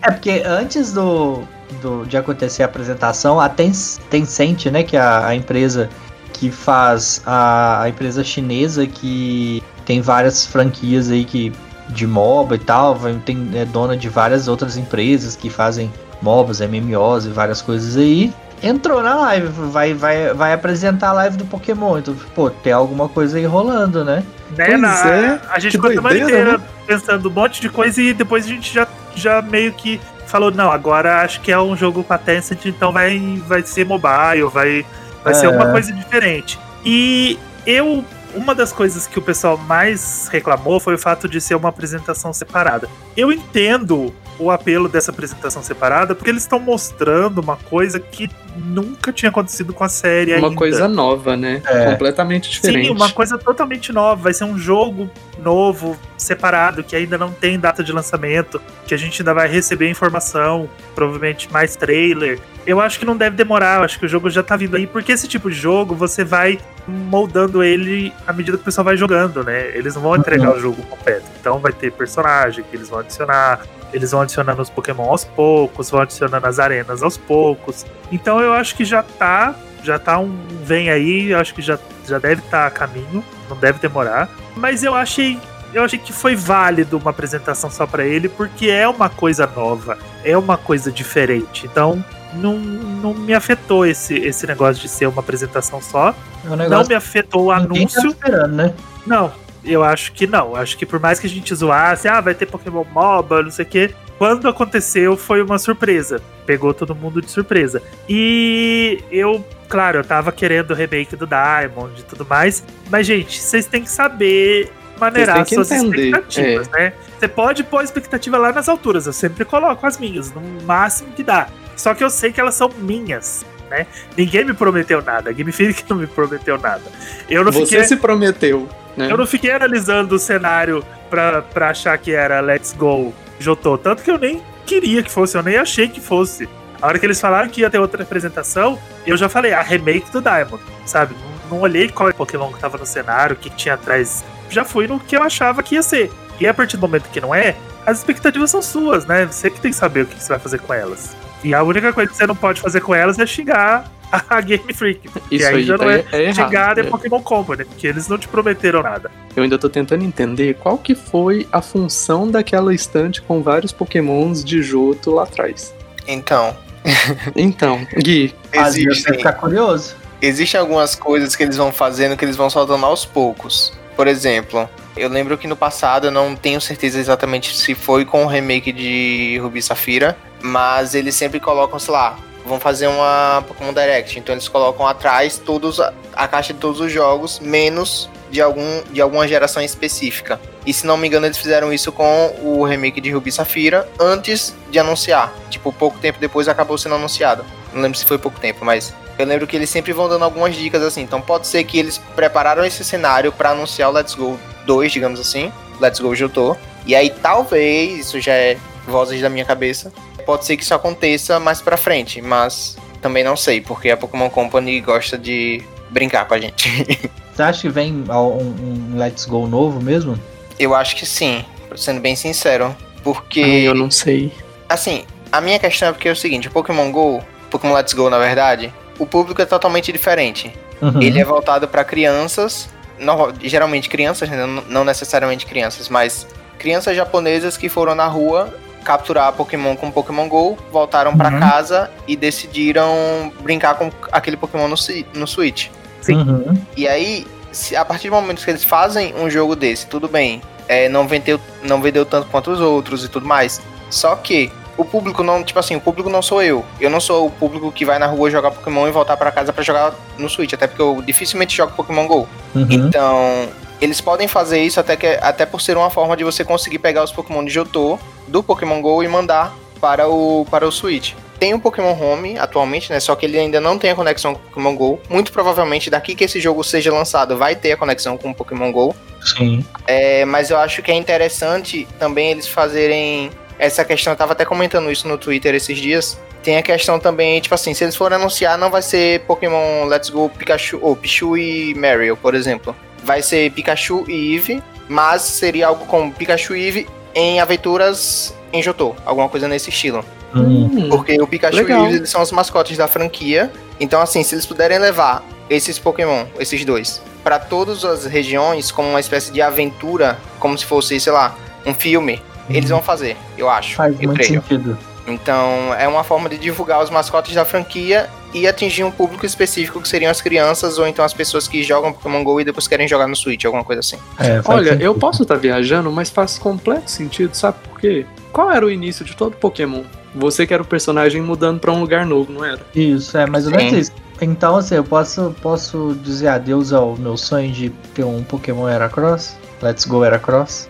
É 0.00 0.10
porque 0.10 0.42
antes 0.44 0.92
do, 0.92 1.42
do, 1.80 2.04
de 2.04 2.16
acontecer 2.16 2.62
a 2.62 2.66
apresentação, 2.66 3.40
a 3.40 3.48
Tencent, 3.48 4.66
né, 4.66 4.82
que 4.82 4.96
é 4.96 5.00
a, 5.00 5.26
a 5.28 5.34
empresa 5.34 5.88
que 6.32 6.50
faz 6.50 7.22
a, 7.24 7.82
a, 7.82 7.88
empresa 7.88 8.24
chinesa 8.24 8.86
que 8.86 9.62
tem 9.84 10.00
várias 10.00 10.46
franquias 10.46 11.10
aí 11.10 11.24
que 11.24 11.52
de 11.88 12.06
MOBA 12.06 12.56
e 12.56 12.58
tal, 12.58 12.98
tem 13.24 13.50
é 13.54 13.64
dona 13.64 13.96
de 13.96 14.08
várias 14.08 14.48
outras 14.48 14.76
empresas 14.76 15.36
que 15.36 15.50
fazem 15.50 15.92
MOBAs, 16.22 16.60
MMOs 16.60 17.26
e 17.26 17.28
várias 17.28 17.60
coisas 17.60 17.96
aí. 17.96 18.32
Entrou 18.62 19.02
na 19.02 19.16
live, 19.16 19.48
vai, 19.48 19.92
vai, 19.92 20.32
vai 20.32 20.52
apresentar 20.52 21.10
a 21.10 21.12
live 21.14 21.36
do 21.36 21.44
Pokémon. 21.44 21.98
Então, 21.98 22.14
pô, 22.34 22.48
tem 22.48 22.72
alguma 22.72 23.08
coisa 23.08 23.36
aí 23.36 23.44
rolando, 23.44 24.04
né? 24.04 24.22
Né, 24.56 24.76
na, 24.76 25.08
é, 25.08 25.40
a 25.50 25.58
gente 25.58 25.72
ficou 25.72 25.90
a 25.90 25.94
semana 25.94 26.18
inteira 26.18 26.58
né? 26.58 26.64
pensando 26.86 27.28
um 27.28 27.32
monte 27.32 27.60
de 27.60 27.68
coisa 27.68 28.00
e 28.00 28.12
depois 28.12 28.44
a 28.44 28.48
gente 28.48 28.72
já, 28.72 28.86
já 29.16 29.42
meio 29.42 29.72
que 29.72 30.00
falou, 30.26 30.50
não, 30.50 30.70
agora 30.70 31.22
acho 31.22 31.40
que 31.40 31.50
é 31.50 31.58
um 31.58 31.76
jogo 31.76 32.04
com 32.04 32.12
a 32.12 32.18
Tencent, 32.18 32.66
então 32.66 32.92
vai, 32.92 33.18
vai 33.46 33.62
ser 33.62 33.84
mobile, 33.84 34.44
vai, 34.52 34.86
vai 35.24 35.32
é. 35.32 35.34
ser 35.34 35.48
uma 35.48 35.70
coisa 35.70 35.92
diferente. 35.92 36.58
E 36.84 37.38
eu 37.66 38.04
uma 38.34 38.54
das 38.54 38.72
coisas 38.72 39.06
que 39.06 39.18
o 39.18 39.22
pessoal 39.22 39.56
mais 39.56 40.28
reclamou 40.30 40.80
foi 40.80 40.94
o 40.94 40.98
fato 40.98 41.28
de 41.28 41.40
ser 41.40 41.54
uma 41.54 41.68
apresentação 41.68 42.32
separada. 42.32 42.88
Eu 43.16 43.32
entendo 43.32 44.12
o 44.38 44.50
apelo 44.50 44.88
dessa 44.88 45.10
apresentação 45.10 45.62
separada, 45.62 46.14
porque 46.14 46.30
eles 46.30 46.42
estão 46.42 46.58
mostrando 46.58 47.40
uma 47.40 47.56
coisa 47.56 48.00
que 48.00 48.30
nunca 48.56 49.12
tinha 49.12 49.28
acontecido 49.28 49.72
com 49.72 49.84
a 49.84 49.88
série 49.88 50.34
uma 50.34 50.48
ainda. 50.48 50.56
coisa 50.56 50.88
nova, 50.88 51.36
né? 51.36 51.62
É. 51.64 51.90
Completamente 51.90 52.50
diferente. 52.50 52.86
Sim, 52.86 52.92
uma 52.92 53.10
coisa 53.10 53.38
totalmente 53.38 53.92
nova. 53.92 54.22
Vai 54.22 54.34
ser 54.34 54.44
um 54.44 54.58
jogo 54.58 55.10
novo, 55.38 55.96
separado, 56.16 56.82
que 56.82 56.96
ainda 56.96 57.16
não 57.16 57.30
tem 57.30 57.58
data 57.58 57.82
de 57.82 57.92
lançamento, 57.92 58.60
que 58.86 58.94
a 58.94 58.96
gente 58.96 59.22
ainda 59.22 59.34
vai 59.34 59.48
receber 59.48 59.88
informação, 59.88 60.68
provavelmente 60.94 61.50
mais 61.52 61.76
trailer. 61.76 62.38
Eu 62.66 62.80
acho 62.80 62.98
que 62.98 63.04
não 63.04 63.16
deve 63.16 63.36
demorar, 63.36 63.78
eu 63.80 63.84
acho 63.84 63.98
que 63.98 64.06
o 64.06 64.08
jogo 64.08 64.30
já 64.30 64.42
tá 64.42 64.56
vindo 64.56 64.76
aí, 64.76 64.86
porque 64.86 65.12
esse 65.12 65.26
tipo 65.26 65.50
de 65.50 65.56
jogo 65.56 65.94
você 65.94 66.24
vai 66.24 66.58
moldando 66.86 67.62
ele 67.62 68.12
à 68.26 68.32
medida 68.32 68.56
que 68.56 68.62
o 68.62 68.64
pessoal 68.64 68.84
vai 68.84 68.96
jogando, 68.96 69.44
né? 69.44 69.68
Eles 69.76 69.94
não 69.94 70.02
vão 70.02 70.16
entregar 70.16 70.50
uhum. 70.50 70.56
o 70.56 70.60
jogo 70.60 70.82
completo. 70.82 71.26
Então 71.40 71.58
vai 71.58 71.72
ter 71.72 71.92
personagem 71.92 72.64
que 72.64 72.76
eles 72.76 72.88
vão 72.88 73.00
adicionar, 73.00 73.60
eles 73.92 74.10
vão 74.10 74.20
adicionando 74.20 74.60
os 74.60 74.70
Pokémon 74.70 75.08
aos 75.08 75.24
poucos, 75.24 75.90
vão 75.90 76.00
adicionando 76.00 76.46
as 76.46 76.58
arenas 76.58 77.02
aos 77.02 77.16
poucos. 77.16 77.86
Então 78.10 78.40
eu 78.40 78.52
acho 78.52 78.74
que 78.74 78.84
já 78.84 79.02
tá, 79.02 79.54
já 79.82 79.98
tá 79.98 80.18
um 80.18 80.36
vem 80.64 80.90
aí, 80.90 81.30
eu 81.30 81.38
acho 81.38 81.54
que 81.54 81.62
já, 81.62 81.78
já 82.06 82.18
deve 82.18 82.42
estar 82.42 82.62
tá 82.62 82.66
a 82.66 82.70
caminho, 82.70 83.24
não 83.48 83.56
deve 83.56 83.78
demorar. 83.78 84.28
Mas 84.56 84.82
eu 84.82 84.94
achei 84.94 85.38
eu 85.74 85.82
achei 85.82 85.98
que 85.98 86.12
foi 86.12 86.36
válido 86.36 86.98
uma 86.98 87.10
apresentação 87.10 87.70
só 87.70 87.86
para 87.86 88.04
ele, 88.04 88.28
porque 88.28 88.68
é 88.68 88.86
uma 88.86 89.08
coisa 89.08 89.46
nova, 89.46 89.96
é 90.22 90.36
uma 90.36 90.58
coisa 90.58 90.92
diferente. 90.92 91.66
Então, 91.66 92.04
não, 92.34 92.58
não 92.58 93.14
me 93.14 93.34
afetou 93.34 93.86
esse, 93.86 94.14
esse 94.14 94.46
negócio 94.46 94.80
de 94.80 94.88
ser 94.88 95.06
uma 95.06 95.20
apresentação 95.20 95.80
só. 95.80 96.14
É 96.44 96.50
um 96.50 96.56
não 96.68 96.84
me 96.84 96.94
afetou 96.94 97.44
o 97.44 97.50
anúncio. 97.50 98.14
Tá 98.14 98.46
né? 98.46 98.74
Não, 99.06 99.32
eu 99.64 99.84
acho 99.84 100.12
que 100.12 100.26
não. 100.26 100.56
Acho 100.56 100.76
que 100.76 100.86
por 100.86 101.00
mais 101.00 101.20
que 101.20 101.26
a 101.26 101.30
gente 101.30 101.54
zoasse, 101.54 102.08
ah, 102.08 102.20
vai 102.20 102.34
ter 102.34 102.46
Pokémon 102.46 102.84
MOBA, 102.92 103.42
não 103.42 103.50
sei 103.50 103.64
o 103.64 103.68
quê. 103.68 103.94
Quando 104.18 104.48
aconteceu, 104.48 105.16
foi 105.16 105.42
uma 105.42 105.58
surpresa. 105.58 106.20
Pegou 106.46 106.72
todo 106.72 106.94
mundo 106.94 107.20
de 107.20 107.30
surpresa. 107.30 107.82
E 108.08 109.02
eu, 109.10 109.44
claro, 109.68 109.98
eu 109.98 110.04
tava 110.04 110.30
querendo 110.30 110.70
o 110.70 110.74
remake 110.74 111.16
do 111.16 111.26
Diamond 111.26 111.98
e 111.98 112.04
tudo 112.04 112.24
mais. 112.24 112.62
Mas, 112.88 113.06
gente, 113.06 113.40
vocês 113.40 113.66
têm 113.66 113.82
que 113.82 113.90
saber 113.90 114.70
maneirar 114.98 115.44
suas 115.46 115.70
entender. 115.72 116.10
expectativas, 116.10 116.68
é. 116.74 116.78
né? 116.78 116.92
Você 117.18 117.28
pode 117.28 117.64
pôr 117.64 117.78
a 117.78 117.84
expectativa 117.84 118.38
lá 118.38 118.52
nas 118.52 118.68
alturas. 118.68 119.06
Eu 119.06 119.12
sempre 119.12 119.44
coloco 119.44 119.84
as 119.86 119.98
minhas, 119.98 120.32
no 120.32 120.40
máximo 120.64 121.12
que 121.12 121.22
dá. 121.24 121.48
Só 121.82 121.94
que 121.94 122.04
eu 122.04 122.10
sei 122.10 122.30
que 122.30 122.40
elas 122.40 122.54
são 122.54 122.70
minhas. 122.78 123.44
Né? 123.68 123.88
Ninguém 124.16 124.44
me 124.44 124.54
prometeu 124.54 125.02
nada. 125.02 125.30
A 125.30 125.32
Game 125.32 125.50
Freak 125.50 125.82
não 125.90 125.96
me 125.96 126.06
prometeu 126.06 126.56
nada. 126.56 126.84
Eu 127.28 127.42
não 127.42 127.50
Você 127.50 127.64
fiquei... 127.64 127.84
se 127.84 127.96
prometeu. 127.96 128.68
Né? 128.96 129.10
Eu 129.10 129.16
não 129.16 129.26
fiquei 129.26 129.50
analisando 129.50 130.14
o 130.14 130.18
cenário 130.18 130.84
pra, 131.10 131.42
pra 131.42 131.70
achar 131.70 131.98
que 131.98 132.12
era 132.12 132.38
Let's 132.40 132.72
Go 132.72 133.12
Jotô. 133.40 133.76
Tanto 133.76 134.04
que 134.04 134.12
eu 134.12 134.16
nem 134.16 134.40
queria 134.64 135.02
que 135.02 135.10
fosse, 135.10 135.36
eu 135.36 135.42
nem 135.42 135.56
achei 135.56 135.88
que 135.88 136.00
fosse. 136.00 136.48
A 136.80 136.86
hora 136.86 137.00
que 137.00 137.06
eles 137.06 137.20
falaram 137.20 137.48
que 137.48 137.62
ia 137.62 137.70
ter 137.70 137.80
outra 137.80 138.04
apresentação, 138.04 138.78
eu 139.04 139.16
já 139.16 139.28
falei, 139.28 139.52
a 139.52 139.62
remake 139.62 140.08
do 140.12 140.20
Diamond, 140.20 140.62
sabe? 140.86 141.16
Não, 141.50 141.56
não 141.56 141.60
olhei 141.62 141.88
qual 141.88 142.14
Pokémon 142.14 142.52
que 142.52 142.60
tava 142.60 142.78
no 142.78 142.86
cenário, 142.86 143.34
o 143.34 143.38
que 143.38 143.50
tinha 143.50 143.74
atrás. 143.74 144.24
Já 144.48 144.64
fui 144.64 144.86
no 144.86 145.00
que 145.00 145.16
eu 145.16 145.22
achava 145.22 145.64
que 145.64 145.74
ia 145.74 145.82
ser. 145.82 146.12
E 146.38 146.46
a 146.46 146.54
partir 146.54 146.76
do 146.76 146.80
momento 146.82 147.10
que 147.10 147.20
não 147.20 147.34
é, 147.34 147.56
as 147.84 147.98
expectativas 147.98 148.50
são 148.50 148.62
suas, 148.62 149.04
né? 149.04 149.26
Você 149.26 149.50
que 149.50 149.60
tem 149.60 149.72
que 149.72 149.76
saber 149.76 150.02
o 150.02 150.06
que 150.06 150.22
você 150.22 150.28
vai 150.28 150.38
fazer 150.38 150.60
com 150.60 150.72
elas. 150.72 151.16
E 151.44 151.54
a 151.54 151.62
única 151.62 151.92
coisa 151.92 152.10
que 152.10 152.16
você 152.16 152.26
não 152.26 152.36
pode 152.36 152.60
fazer 152.60 152.80
com 152.80 152.94
elas 152.94 153.18
é 153.18 153.26
xingar 153.26 153.90
a 154.28 154.40
Game 154.40 154.72
Freak. 154.72 155.08
Isso 155.30 155.46
aí, 155.46 155.56
aí 155.56 155.62
já 155.64 155.76
não 155.76 155.90
é, 155.90 156.04
é, 156.12 156.24
é 156.24 156.34
xingar 156.34 156.78
a 156.78 156.84
Pokémon 156.84 157.22
Company, 157.22 157.64
porque 157.64 157.86
eles 157.86 158.08
não 158.08 158.18
te 158.18 158.28
prometeram 158.28 158.82
nada. 158.82 159.10
Eu 159.34 159.42
ainda 159.42 159.58
tô 159.58 159.68
tentando 159.68 160.04
entender 160.04 160.54
qual 160.54 160.76
que 160.76 160.94
foi 160.94 161.48
a 161.50 161.62
função 161.62 162.30
daquela 162.30 162.74
estante 162.74 163.22
com 163.22 163.42
vários 163.42 163.72
Pokémons 163.72 164.44
de 164.44 164.62
Joto 164.62 165.12
lá 165.12 165.24
atrás. 165.24 165.74
Então. 166.06 166.56
então, 167.34 167.86
Gui. 167.96 168.34
Existe 168.52 169.04
ficar 169.12 169.32
curioso. 169.32 169.96
Existem 170.20 170.60
algumas 170.60 170.94
coisas 170.94 171.34
que 171.34 171.42
eles 171.42 171.56
vão 171.56 171.72
fazendo 171.72 172.16
que 172.16 172.24
eles 172.24 172.36
vão 172.36 172.48
soltando 172.48 172.84
aos 172.86 173.04
poucos. 173.04 173.72
Por 173.96 174.06
exemplo, 174.06 174.68
eu 174.96 175.08
lembro 175.08 175.36
que 175.36 175.46
no 175.46 175.56
passado, 175.56 176.06
eu 176.06 176.10
não 176.10 176.36
tenho 176.36 176.60
certeza 176.60 176.98
exatamente 176.98 177.56
se 177.56 177.74
foi 177.74 178.04
com 178.04 178.24
o 178.24 178.26
remake 178.26 178.72
de 178.72 179.38
Ruby 179.42 179.60
Safira, 179.60 180.16
mas 180.42 180.94
eles 180.94 181.14
sempre 181.14 181.38
colocam, 181.38 181.78
sei 181.78 181.92
lá, 181.92 182.18
vão 182.44 182.58
fazer 182.58 182.86
uma 182.86 183.44
Pokémon 183.46 183.72
Direct. 183.72 184.18
Então 184.18 184.34
eles 184.34 184.48
colocam 184.48 184.86
atrás 184.86 185.38
todos 185.38 185.80
a 185.80 186.28
caixa 186.28 186.52
de 186.52 186.58
todos 186.58 186.80
os 186.80 186.92
jogos, 186.92 187.40
menos 187.40 188.08
de, 188.30 188.40
algum, 188.40 188.82
de 188.90 189.00
alguma 189.00 189.26
geração 189.28 189.62
específica. 189.62 190.40
E 190.66 190.72
se 190.72 190.86
não 190.86 190.96
me 190.96 191.06
engano, 191.06 191.26
eles 191.26 191.38
fizeram 191.38 191.72
isso 191.72 191.92
com 191.92 192.34
o 192.42 192.64
remake 192.64 193.00
de 193.00 193.10
Ruby 193.10 193.30
Safira 193.30 193.88
antes 193.98 194.54
de 194.70 194.78
anunciar. 194.78 195.32
Tipo, 195.50 195.72
pouco 195.72 195.98
tempo 195.98 196.18
depois 196.18 196.48
acabou 196.48 196.78
sendo 196.78 196.94
anunciado. 196.94 197.44
Não 197.72 197.82
lembro 197.82 197.98
se 197.98 198.04
foi 198.04 198.18
pouco 198.18 198.38
tempo, 198.40 198.64
mas 198.64 198.94
eu 199.18 199.26
lembro 199.26 199.46
que 199.46 199.56
eles 199.56 199.70
sempre 199.70 199.92
vão 199.92 200.08
dando 200.08 200.24
algumas 200.24 200.54
dicas 200.54 200.82
assim. 200.82 201.02
Então 201.02 201.20
pode 201.20 201.46
ser 201.46 201.62
que 201.64 201.78
eles 201.78 201.98
prepararam 202.14 202.64
esse 202.64 202.84
cenário 202.84 203.32
para 203.32 203.50
anunciar 203.50 203.90
o 203.90 203.92
Let's 203.92 204.14
Go 204.14 204.38
2, 204.66 204.92
digamos 204.92 205.20
assim. 205.20 205.52
Let's 205.80 206.00
Go 206.00 206.14
Jotô. 206.14 206.56
E 206.86 206.94
aí 206.94 207.10
talvez, 207.10 208.06
isso 208.06 208.20
já 208.20 208.32
é 208.32 208.56
vozes 208.86 209.20
da 209.20 209.28
minha 209.28 209.44
cabeça, 209.44 209.92
pode 210.22 210.44
ser 210.44 210.56
que 210.56 210.62
isso 210.62 210.74
aconteça 210.74 211.38
mais 211.38 211.60
pra 211.60 211.76
frente, 211.76 212.22
mas 212.22 212.76
também 213.00 213.24
não 213.24 213.36
sei, 213.36 213.60
porque 213.60 213.90
a 213.90 213.96
Pokémon 213.96 214.30
Company 214.30 214.80
gosta 214.80 215.18
de 215.18 215.62
brincar 215.90 216.26
com 216.26 216.34
a 216.34 216.40
gente. 216.40 216.70
Você 217.34 217.42
acha 217.42 217.60
que 217.62 217.68
vem 217.68 218.04
um, 218.08 218.92
um 218.92 218.98
Let's 218.98 219.24
Go 219.24 219.46
novo 219.46 219.80
mesmo? 219.80 220.18
Eu 220.58 220.74
acho 220.74 220.94
que 220.96 221.06
sim, 221.06 221.44
sendo 221.74 222.00
bem 222.00 222.14
sincero. 222.14 222.74
Porque. 223.02 223.40
eu 223.40 223.74
não 223.74 223.90
sei. 223.90 224.32
Assim, 224.68 225.04
a 225.30 225.40
minha 225.40 225.58
questão 225.58 225.88
é 225.88 225.92
porque 225.92 226.08
é 226.08 226.12
o 226.12 226.16
seguinte: 226.16 226.48
o 226.48 226.50
Pokémon 226.50 226.90
Go, 226.92 227.22
Pokémon 227.50 227.74
Let's 227.74 227.94
Go, 227.94 228.10
na 228.10 228.18
verdade, 228.18 228.72
o 228.98 229.06
público 229.06 229.40
é 229.40 229.46
totalmente 229.46 229.90
diferente. 229.90 230.52
Uhum. 230.80 231.00
Ele 231.00 231.18
é 231.18 231.24
voltado 231.24 231.66
para 231.66 231.84
crianças, 231.84 232.68
no, 232.98 233.32
geralmente 233.42 233.88
crianças, 233.88 234.28
né? 234.28 234.36
não 234.68 234.84
necessariamente 234.84 235.46
crianças, 235.46 235.88
mas 235.88 236.26
crianças 236.58 236.94
japonesas 236.94 237.56
que 237.56 237.68
foram 237.68 237.94
na 237.94 238.06
rua 238.06 238.52
capturar 238.82 239.32
Pokémon 239.32 239.76
com 239.76 239.90
Pokémon 239.90 240.28
GO, 240.28 240.58
voltaram 240.70 241.16
para 241.16 241.32
uhum. 241.32 241.40
casa 241.40 241.90
e 242.06 242.16
decidiram 242.16 243.32
brincar 243.40 243.74
com 243.74 243.90
aquele 244.10 244.36
Pokémon 244.36 244.68
no, 244.68 244.76
no 245.14 245.26
Switch. 245.26 245.68
Sim. 246.00 246.16
Uhum. 246.16 246.58
E 246.76 246.86
aí, 246.88 247.26
se, 247.52 247.76
a 247.76 247.84
partir 247.84 248.10
do 248.10 248.14
momento 248.14 248.44
que 248.44 248.50
eles 248.50 248.64
fazem 248.64 249.14
um 249.14 249.30
jogo 249.30 249.54
desse, 249.54 249.86
tudo 249.86 250.08
bem, 250.08 250.42
é, 250.68 250.88
não, 250.88 251.06
vendeu, 251.06 251.40
não 251.62 251.80
vendeu 251.80 252.04
tanto 252.04 252.28
quanto 252.28 252.50
os 252.50 252.60
outros 252.60 253.04
e 253.04 253.08
tudo 253.08 253.26
mais. 253.26 253.60
Só 253.88 254.16
que 254.16 254.50
o 254.76 254.84
público 254.84 255.22
não, 255.22 255.44
tipo 255.44 255.58
assim, 255.58 255.76
o 255.76 255.80
público 255.80 256.08
não 256.08 256.22
sou 256.22 256.42
eu. 256.42 256.64
Eu 256.80 256.90
não 256.90 257.00
sou 257.00 257.26
o 257.26 257.30
público 257.30 257.70
que 257.70 257.84
vai 257.84 257.98
na 257.98 258.06
rua 258.06 258.30
jogar 258.30 258.50
Pokémon 258.50 258.88
e 258.88 258.90
voltar 258.90 259.16
para 259.16 259.30
casa 259.30 259.52
para 259.52 259.62
jogar 259.62 259.94
no 260.18 260.28
Switch, 260.28 260.52
até 260.52 260.66
porque 260.66 260.82
eu 260.82 261.02
dificilmente 261.04 261.56
jogo 261.56 261.72
Pokémon 261.74 262.06
GO. 262.06 262.28
Uhum. 262.54 262.66
Então, 262.70 263.48
eles 263.82 264.00
podem 264.00 264.28
fazer 264.28 264.62
isso 264.62 264.78
até, 264.78 264.96
que, 264.96 265.06
até 265.20 265.44
por 265.44 265.60
ser 265.60 265.76
uma 265.76 265.90
forma 265.90 266.16
de 266.16 266.22
você 266.22 266.44
conseguir 266.44 266.78
pegar 266.78 267.02
os 267.02 267.10
Pokémon 267.10 267.44
de 267.44 267.52
Johto 267.52 267.98
do 268.28 268.40
Pokémon 268.40 268.80
GO 268.80 269.02
e 269.02 269.08
mandar 269.08 269.52
para 269.80 270.08
o, 270.08 270.46
para 270.48 270.64
o 270.64 270.70
Switch. 270.70 271.14
Tem 271.40 271.52
o 271.52 271.58
Pokémon 271.58 271.92
Home 272.00 272.38
atualmente, 272.38 272.92
né? 272.92 273.00
Só 273.00 273.16
que 273.16 273.26
ele 273.26 273.36
ainda 273.36 273.60
não 273.60 273.76
tem 273.76 273.90
a 273.90 273.94
conexão 273.96 274.34
com 274.34 274.40
o 274.40 274.44
Pokémon 274.44 274.76
GO. 274.76 275.00
Muito 275.10 275.32
provavelmente, 275.32 275.90
daqui 275.90 276.14
que 276.14 276.22
esse 276.22 276.40
jogo 276.40 276.62
seja 276.62 276.92
lançado, 276.92 277.36
vai 277.36 277.56
ter 277.56 277.72
a 277.72 277.76
conexão 277.76 278.16
com 278.16 278.30
o 278.30 278.34
Pokémon 278.34 278.70
GO. 278.70 278.94
Sim. 279.20 279.66
É, 279.88 280.24
mas 280.24 280.50
eu 280.50 280.58
acho 280.58 280.80
que 280.80 280.92
é 280.92 280.94
interessante 280.94 281.88
também 281.98 282.30
eles 282.30 282.46
fazerem 282.46 283.30
essa 283.58 283.84
questão. 283.84 284.12
Eu 284.12 284.16
tava 284.16 284.30
até 284.30 284.44
comentando 284.44 284.92
isso 284.92 285.08
no 285.08 285.18
Twitter 285.18 285.56
esses 285.56 285.76
dias. 285.76 286.16
Tem 286.44 286.56
a 286.56 286.62
questão 286.62 287.00
também, 287.00 287.40
tipo 287.40 287.54
assim, 287.56 287.74
se 287.74 287.82
eles 287.82 287.96
forem 287.96 288.16
anunciar, 288.16 288.56
não 288.56 288.70
vai 288.70 288.82
ser 288.82 289.22
Pokémon 289.22 289.86
Let's 289.86 290.08
Go 290.08 290.28
Pikachu, 290.28 290.78
ou 290.80 290.94
Pichu 290.94 291.36
e 291.36 291.74
Mario, 291.74 292.16
por 292.16 292.36
exemplo 292.36 292.76
vai 293.04 293.22
ser 293.22 293.50
Pikachu 293.52 294.04
e 294.08 294.34
Eevee, 294.34 294.62
mas 294.88 295.22
seria 295.22 295.68
algo 295.68 295.84
como 295.86 296.12
Pikachu 296.12 296.54
e 296.56 296.64
Eevee 296.64 296.86
em 297.14 297.40
aventuras 297.40 298.34
em 298.52 298.62
Jotô, 298.62 298.94
alguma 299.04 299.28
coisa 299.28 299.48
nesse 299.48 299.70
estilo. 299.70 300.04
Hum, 300.34 300.88
Porque 300.90 301.20
o 301.20 301.26
Pikachu 301.26 301.56
Legal. 301.58 301.80
e 301.80 301.82
o 301.82 301.84
Eevee 301.86 301.96
eles 301.98 302.10
são 302.10 302.22
os 302.22 302.32
mascotes 302.32 302.76
da 302.76 302.88
franquia. 302.88 303.50
Então, 303.80 304.00
assim, 304.00 304.22
se 304.22 304.34
eles 304.34 304.46
puderem 304.46 304.78
levar 304.78 305.22
esses 305.50 305.78
Pokémon, 305.78 306.24
esses 306.38 306.64
dois, 306.64 307.02
pra 307.22 307.38
todas 307.38 307.84
as 307.84 308.04
regiões 308.06 308.70
como 308.70 308.88
uma 308.88 309.00
espécie 309.00 309.32
de 309.32 309.42
aventura, 309.42 310.18
como 310.38 310.56
se 310.56 310.64
fosse, 310.64 310.98
sei 310.98 311.12
lá, 311.12 311.34
um 311.66 311.74
filme, 311.74 312.22
eles 312.48 312.70
vão 312.70 312.82
fazer, 312.82 313.16
eu 313.36 313.48
acho. 313.48 313.76
Faz 313.76 313.94
eu 314.00 314.08
muito 314.08 314.14
creio. 314.14 314.40
sentido. 314.40 314.78
Então, 315.06 315.74
é 315.78 315.86
uma 315.88 316.04
forma 316.04 316.28
de 316.28 316.38
divulgar 316.38 316.82
os 316.82 316.88
mascotes 316.90 317.34
da 317.34 317.44
franquia 317.44 318.08
e 318.32 318.46
atingir 318.46 318.84
um 318.84 318.90
público 318.90 319.26
específico 319.26 319.80
que 319.80 319.88
seriam 319.88 320.10
as 320.10 320.20
crianças 320.20 320.78
ou 320.78 320.86
então 320.86 321.04
as 321.04 321.12
pessoas 321.12 321.46
que 321.46 321.62
jogam 321.62 321.92
Pokémon 321.92 322.24
GO 322.24 322.40
e 322.40 322.44
depois 322.44 322.66
querem 322.66 322.88
jogar 322.88 323.06
no 323.06 323.16
Switch, 323.16 323.44
alguma 323.44 323.64
coisa 323.64 323.80
assim. 323.80 323.96
É, 324.18 324.40
Olha, 324.44 324.72
sentido. 324.72 324.82
eu 324.82 324.94
posso 324.94 325.22
estar 325.22 325.36
viajando, 325.36 325.90
mas 325.90 326.10
faz 326.10 326.38
completo 326.38 326.90
sentido, 326.90 327.34
sabe 327.34 327.58
por 327.68 327.80
quê? 327.80 328.06
Qual 328.32 328.50
era 328.50 328.64
o 328.64 328.70
início 328.70 329.04
de 329.04 329.14
todo 329.14 329.36
Pokémon? 329.36 329.82
Você 330.14 330.46
que 330.46 330.52
era 330.52 330.62
o 330.62 330.66
personagem 330.66 331.20
mudando 331.22 331.60
pra 331.60 331.72
um 331.72 331.80
lugar 331.80 332.04
novo, 332.04 332.32
não 332.32 332.44
era? 332.44 332.60
Isso, 332.74 333.16
é 333.16 333.26
mais 333.26 333.46
ou 333.46 333.52
menos 333.52 333.72
isso. 333.72 333.92
Então, 334.20 334.56
assim, 334.56 334.76
eu 334.76 334.84
posso, 334.84 335.34
posso 335.42 335.96
dizer 336.02 336.28
adeus 336.28 336.72
ao 336.72 336.96
meu 336.96 337.16
sonho 337.16 337.50
de 337.50 337.70
ter 337.94 338.04
um 338.04 338.22
Pokémon 338.22 338.68
Heracross? 338.68 339.36
Let's 339.60 339.84
go 339.84 340.04
Heracross? 340.04 340.68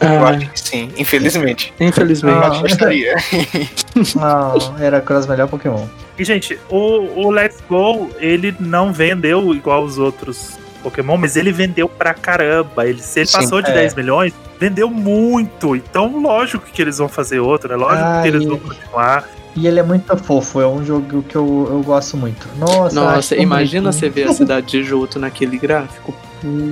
Eu 0.00 0.26
acho 0.26 0.50
que 0.50 0.60
sim, 0.60 0.90
infelizmente. 0.96 1.72
Infelizmente. 1.80 2.38
Ah. 2.38 2.54
Eu 2.54 2.60
gostaria. 2.60 3.16
Não, 4.14 4.78
Heracross 4.80 5.26
melhor 5.26 5.48
Pokémon. 5.48 5.86
E, 6.18 6.24
gente, 6.24 6.58
o, 6.68 7.26
o 7.26 7.30
Let's 7.30 7.62
Go, 7.68 8.10
ele 8.18 8.54
não 8.58 8.92
vendeu 8.92 9.54
igual 9.54 9.84
os 9.84 9.98
outros 9.98 10.58
Pokémon, 10.82 11.16
mas 11.16 11.36
ele 11.36 11.52
vendeu 11.52 11.88
pra 11.88 12.12
caramba. 12.14 12.86
Ele, 12.86 13.00
se 13.00 13.20
ele 13.20 13.26
Sim, 13.26 13.38
passou 13.38 13.62
de 13.62 13.70
é. 13.70 13.74
10 13.74 13.94
milhões, 13.94 14.32
vendeu 14.58 14.90
muito. 14.90 15.76
Então, 15.76 16.20
lógico 16.20 16.64
que 16.66 16.82
eles 16.82 16.98
vão 16.98 17.08
fazer 17.08 17.38
outro, 17.40 17.72
é 17.72 17.76
lógico 17.76 18.04
Ai. 18.04 18.22
que 18.22 18.28
eles 18.28 18.44
vão 18.44 18.58
continuar. 18.58 19.28
E 19.54 19.66
ele 19.66 19.80
é 19.80 19.82
muito 19.82 20.16
fofo, 20.16 20.60
é 20.60 20.66
um 20.68 20.84
jogo 20.84 21.22
que 21.22 21.34
eu, 21.34 21.68
eu 21.70 21.82
gosto 21.82 22.16
muito. 22.16 22.48
Nossa, 22.56 22.94
Nossa, 22.94 23.36
imagina 23.36 23.90
você 23.90 24.08
ver 24.08 24.28
a 24.28 24.32
cidade 24.32 24.66
de 24.68 24.84
Johto 24.84 25.18
naquele 25.18 25.58
gráfico. 25.58 26.14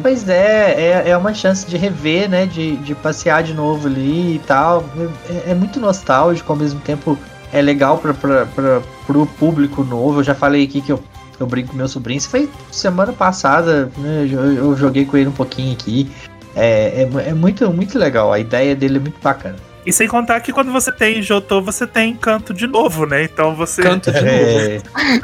Pois 0.03 0.29
é, 0.29 0.75
é, 0.79 1.11
é 1.11 1.17
uma 1.17 1.35
chance 1.35 1.67
de 1.67 1.77
rever, 1.77 2.29
né? 2.29 2.47
De, 2.47 2.77
de 2.77 2.95
passear 2.95 3.43
de 3.43 3.53
novo 3.55 3.89
ali 3.89 4.37
e 4.37 4.39
tal. 4.47 4.85
É, 5.29 5.51
é 5.51 5.55
muito 5.55 5.81
nostálgico, 5.81 6.53
ao 6.53 6.59
mesmo 6.59 6.81
tempo 6.81 7.19
é 7.53 7.61
legal 7.61 7.99
pra, 7.99 8.15
pra, 8.15 8.47
pra, 8.47 8.83
pro 9.07 9.27
público 9.27 9.83
novo. 9.83 10.21
Eu 10.21 10.25
já 10.25 10.35
falei 10.35 10.65
aqui 10.65 10.81
que 10.81 10.93
eu, 10.93 11.03
eu 11.39 11.47
brinco 11.47 11.71
com 11.71 11.77
meu 11.77 11.89
sobrinho. 11.89 12.19
Isso 12.19 12.29
foi 12.29 12.49
semana 12.71 13.13
passada, 13.13 13.91
né? 13.99 14.29
Eu, 14.31 14.53
eu 14.53 14.77
joguei 14.77 15.05
com 15.05 15.17
ele 15.17 15.29
um 15.29 15.33
pouquinho 15.33 15.73
aqui. 15.73 16.11
É, 16.55 17.03
é, 17.03 17.29
é 17.31 17.35
muito, 17.35 17.71
muito 17.71 17.99
legal. 17.99 18.33
A 18.33 18.39
ideia 18.39 18.75
dele 18.75 18.97
é 18.97 19.01
muito 19.01 19.21
bacana. 19.23 19.57
E 19.87 19.93
sem 19.93 20.09
contar 20.09 20.41
que 20.41 20.53
quando 20.53 20.73
você 20.73 20.91
tem 20.91 21.23
Jotô, 21.23 21.63
você 21.63 21.87
tem 21.87 22.13
canto 22.17 22.53
de 22.53 22.67
novo, 22.67 23.07
né? 23.07 23.23
Então 23.23 23.55
você. 23.55 23.83
Canto 23.83 24.11
de 24.11 24.21
novo. 24.21 24.29
É, 24.35 24.81